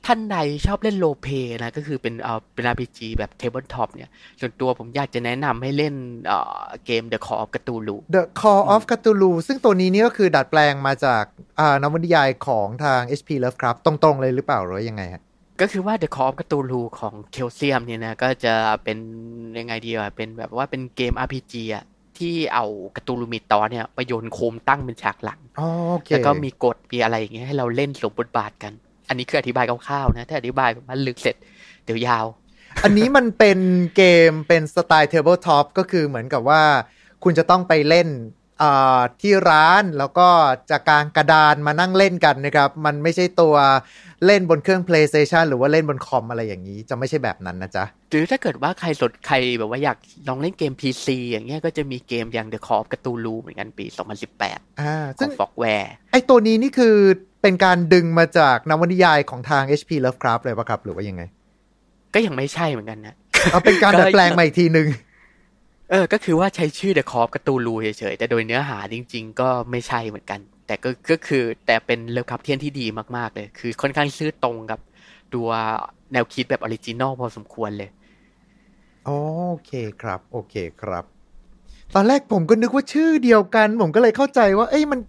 [0.06, 1.28] ท่านใดชอบเล่น role play
[1.64, 5.96] นะก็คือเป็นเอ่อเป็น RPG แบบ tabletop เนี่ย ส่วนตัวผมอยากจะแนะนำให้เล่น
[6.28, 11.24] เอ่อเกม The Call of Cthulhu The Call of Cthulhu ซึ่งตัวนี้นี่ก็คือดัดแปลงมาจาก
[11.60, 15.24] อ่านวนิยายของทาง HP Lovecraft ตรงๆเลยหรือเปล่าหรือว่ายังไงฮะ
[15.62, 18.54] ก็คือว่า The Call of Cthulhu ของเคลเซียมเนี่ยนะ ก็จะ
[18.84, 18.98] เป็น
[19.60, 21.84] ยังไงดีอะเป็นแบบว่าเป็นเกม RPG อะ
[22.20, 28.74] ที่เอากตูลูมิตอเนี่ยไปโยนโคมตั้งเป็นฉากหลังอ๋อโอเคแล้วก็มีกฎมีอะไรอย่างเงี้ยให้เราเล่นสมบทบาทกัน
[29.10, 31.36] อันนี้คืออธิบายคร่าวๆนะ ถ้าอธิบายแบบว่าลึกเสร็จ
[31.86, 32.26] เดี๋ยวยาว
[32.84, 33.60] อันนี้มันเป็น
[33.96, 36.62] เกมเป็นสไตล์ Tabletop ก็คือเหมือนกับว่า
[37.24, 38.37] คุณจะต้องไปเล่นอ่า
[39.22, 40.28] ที่ร้านแล้วก็
[40.70, 43.56] จะกางกระดานมานั่งเล่นกันนะครับ มันไม่ใช่ตัว
[44.26, 49.98] เล่นบนเครื่อง PlayStation หรือว่าเล่นบนคอมอะไรอย่างนี้ จะไม่ใช่แบบนั้นนะจ๊ะ หรือถ้าเกิดว่าใครสนใครแบบว่าอยาก
[50.28, 53.86] ลองเล่นเกม PC อย่างเงี้ยก็จะมีเกมอย่าง The Call of Cthulhu เหมือนกันปี
[54.34, 56.96] 2018อ่าขซึ่องง Fogware ไอตัวนี้นี่คือ
[57.42, 61.24] เป็นการดึงมาจากนวนิยายของทาง HP Lovecraft เลยปะครับ หรือว่ายังไง
[62.14, 63.16] ก็ยังไม่ใช่เหมือนกันนะ
[63.52, 64.88] เอาเป็นการดัดแปลงมาอีกทีหนึ่ง
[65.90, 72.86] เออ ก็คือว่าใช้ชื่อ The Call of Cthulhu เฉยๆ แต่โดยเนื้อหาจริง ๆ ก็ไม่ใช่เหมือนกัน แต่ก็ก็คือแต่เป็น Lovecraftian ที่ดี
[73.18, 74.80] มากๆเลย คือค่อนข้างซื่อตรงกับ
[75.34, 75.50] ตัว
[76.14, 77.90] แนวคิดแบบ original พอสมควรเลย
[79.06, 79.12] โอ
[79.66, 79.72] เค
[80.02, 81.06] ครับ โอเคครับ
[81.96, 85.00] ตอนแรกผมก็นึกว่าชื่อเดียวกัน ผมก็เลยเข้าใจว่า เอ้ยมัน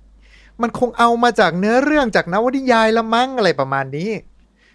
[0.63, 4.11] มันคงเอามาจากเนื้อเรื่องจากนวนิยายละมั้งอะไรประมาณนี้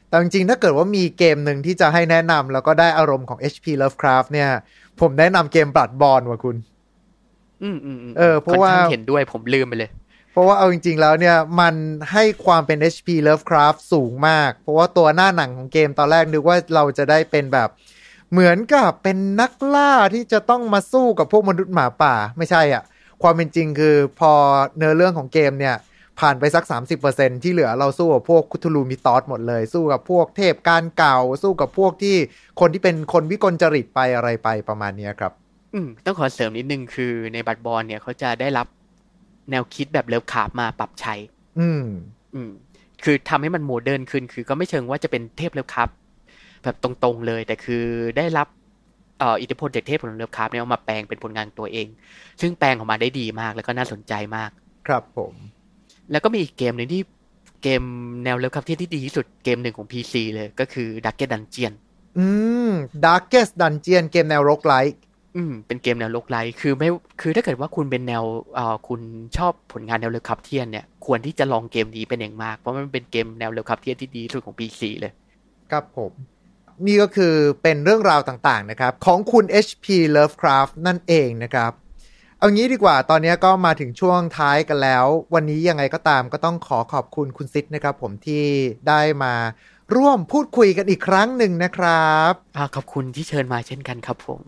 [0.08, 4.50] แต่จริงๆ ถ้าเกิดว่ามีเกมหนึ่งที่จะให้แนะนำแล้วก็ได้อารมณ์ของ HP Lovecraft เนี่ย
[5.02, 6.56] ผมแนะนำเกม Bloodborne ว่ะคุณ
[7.64, 9.92] อืมอืมมเออเพราะว่าค่อนข้งเห็นด้วยผมลืมไปเลย
[10.32, 11.76] เพราะว่าเอาจริง ๆ แล้วเนี่ย มัน
[12.12, 17.70] ให้ความเป็น HP Lovecraft สูงมาก เพราะว่าตัวหน้าหนังของเกมตอนแรกนึกว่าเราจะได้เป็นแบบ
[18.32, 22.84] เหมือนกับเป็นนักล่าที่จะต้องมาสู้กับพวกมนุษย์หมาป่า ไม่ใช่อะ่ะ
[23.22, 24.32] ความเป็นจริงคือพอ
[24.78, 25.76] เนื้อเรื่องของเกมเนี่ย
[26.20, 26.64] ผ่านไปสัก
[27.04, 32.16] 30%ที่เหลือเราสู้กับพวก Cthulhu Mythos หมดเลย สู้กับพวกเทพกาลเก่า สู้กับพวกที่
[32.60, 35.32] คนที่เป็นคนวิกลจริตไปอะไรไปประมาณเนี้ยครับ
[35.74, 38.68] อืมต้องขอเสริมนิดนึงคือใน Bloodborne เนี่ยเขาจะได้รับ
[39.52, 41.14] แนวคิดแบบ Lovecraft มาปรับใช้
[41.60, 41.86] อืม
[42.36, 42.52] อืม
[43.04, 45.90] คือทำให้มัน modern ขึ้น คือก็ไม่เชิงว่าจะเป็นเทพ Lovecraft
[46.64, 47.84] แบบตรงๆเลย แต่คือ
[48.18, 48.48] ได้รับ
[49.20, 51.88] เอ่ออิทธิพลจากเทพของ Lovecraft เนี่ยเอามาแปลงเป็นผลงานตัวเอง
[52.42, 54.50] ซึ่งแปลงออกมาได้ดีมากแล้วก็น่าสนใจมาก
[54.88, 55.34] ครับผม
[56.12, 57.02] แล้วก็มีอีกเกมหนึ่งที่
[57.64, 57.84] เกม
[58.24, 61.74] แนว Lovecraft ที่ดีที่สุดเกมหนึ่งของ PC เลยก็คือ Dark Dungeon
[62.18, 62.26] อื
[62.70, 62.72] ม
[63.06, 64.98] Darkest Dungeon เกมแนว roguelike
[65.36, 66.90] อืม เป็นเกมแนว rogue lite คือไม่
[67.22, 68.24] คือถ้าเกิดว่าคุณเป็นแนว
[68.56, 69.02] เอ่อคุณ
[69.38, 75.12] ชอบผลงานแนว Lovecraftian เนี่ยควรที่จะลองเกมนี้เป็นอย่างมาก เพราะมันเป็นเกมแนว Lovecraftian ที่ดีที่สุดของ PC เลย
[75.72, 76.12] ครับผม
[76.86, 77.34] นี่ก็คือ
[77.64, 79.86] เป็นเรื่องราวต่างๆนะครับ ของคุณ HP
[80.16, 81.72] Lovecraft นั่นเองนะครับ
[82.44, 88.46] เอางี้ดีกว่า ตอนนี้ก็มาถึงช่วงท้ายกันแล้ว วันนี้ยังไงก็ตามก็ต้องขอขอบคุณคุณซิดนะครับผมที่
[88.88, 89.34] ได้มา
[89.96, 94.42] ร่วมพูดคุยกันอีกครั้งหนึ่งนะครับอ่าขอบคุณที่เชิญมาเช่นกันครับผม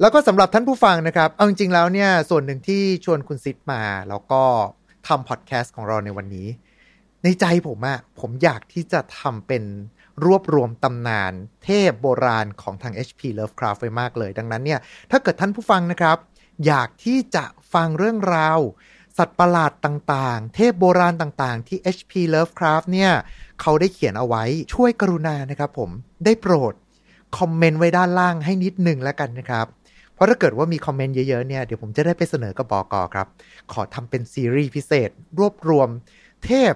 [0.00, 4.42] แล้วก็สำหรับท่านผู้ฟังนะครับ เอาจริงๆแล้วเนี่ย ส่วนหนึ่งที่ชวนคุณซิดมา แล้วก็
[5.08, 6.48] ทำพอดแคสต์ของเราในวันนี้
[7.22, 9.64] ในใจผมอะผมอยากที่จะทำเป็น
[10.24, 11.32] รวบรวมตำนาน
[11.64, 14.80] เทพโบราณของทาง HP Lovecraft ไว้มากเลย ดังนั้นเนี่ย
[15.10, 16.18] ถ้าเกิดท่านผู้ฟังนะครับ
[16.66, 18.58] อยากที่จะฟังเรื่องราว
[19.18, 23.12] สัตว์ประหลาดต่างๆ เทพโบราณต่างๆ ที่ HP Lovecraft เนี่ย
[23.60, 24.44] เขาได้เขียนเอาไว้
[24.74, 25.90] ช่วยกรุณานะครับผม
[26.24, 26.74] ได้โปรด
[27.38, 29.66] คอมเมนต์ไว้ด้านล่างให้นิดหนึ่งแล้วกันนะครับ
[30.14, 33.26] เพราะถ้าเกิดว่ามีคอมเมนต์เยอะๆเนี่ย เดี๋ยวผมจะได้ไปเสนอกับบอกอครับ
[33.72, 35.88] ขอทำเป็นซีรีส์พิเศษ รวบรวม
[36.44, 36.72] เทพ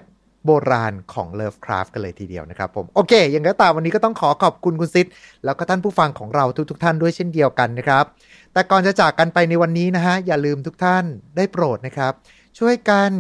[0.47, 5.07] โบราณของ Lovecraft กันเลยทีเดียวนะครับผม โอเค อย่างก็ตามวันนี้ก็ต้องขอขอบคุณคุณซิด
[5.45, 8.05] แล้วก็ท่านผู้ฟังของเราทุกๆทท่านด้วยเช่นเดียวกันนะครับ
[8.53, 11.05] แต่ก่อนจะจากกันไปในวันนี้นะฮะ อย่าลืมทุกท่าน
[11.37, 12.13] ได้โปรดนะครับ
[12.59, 13.11] ช่วยกัน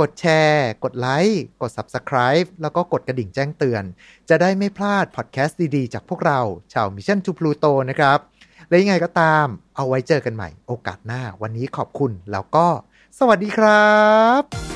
[0.00, 3.82] กดแชร์ กดไลค์ กด Subscribe แล้วก็กดกระดิ่งแจ้งเตือน
[4.28, 6.40] จะได้ไม่พลาดพอดแคสต์ดีๆ จากพวกเรา
[6.72, 8.18] ชาว Mission to Pluto นะครับ
[8.68, 9.46] และยังไงก็ตาม
[9.76, 12.66] เอาไว้เจอกันใหม่ โอกาสหน้า วันนี้ขอบคุณแล้วก็
[13.18, 13.92] สวัสดีครั
[14.40, 14.75] บ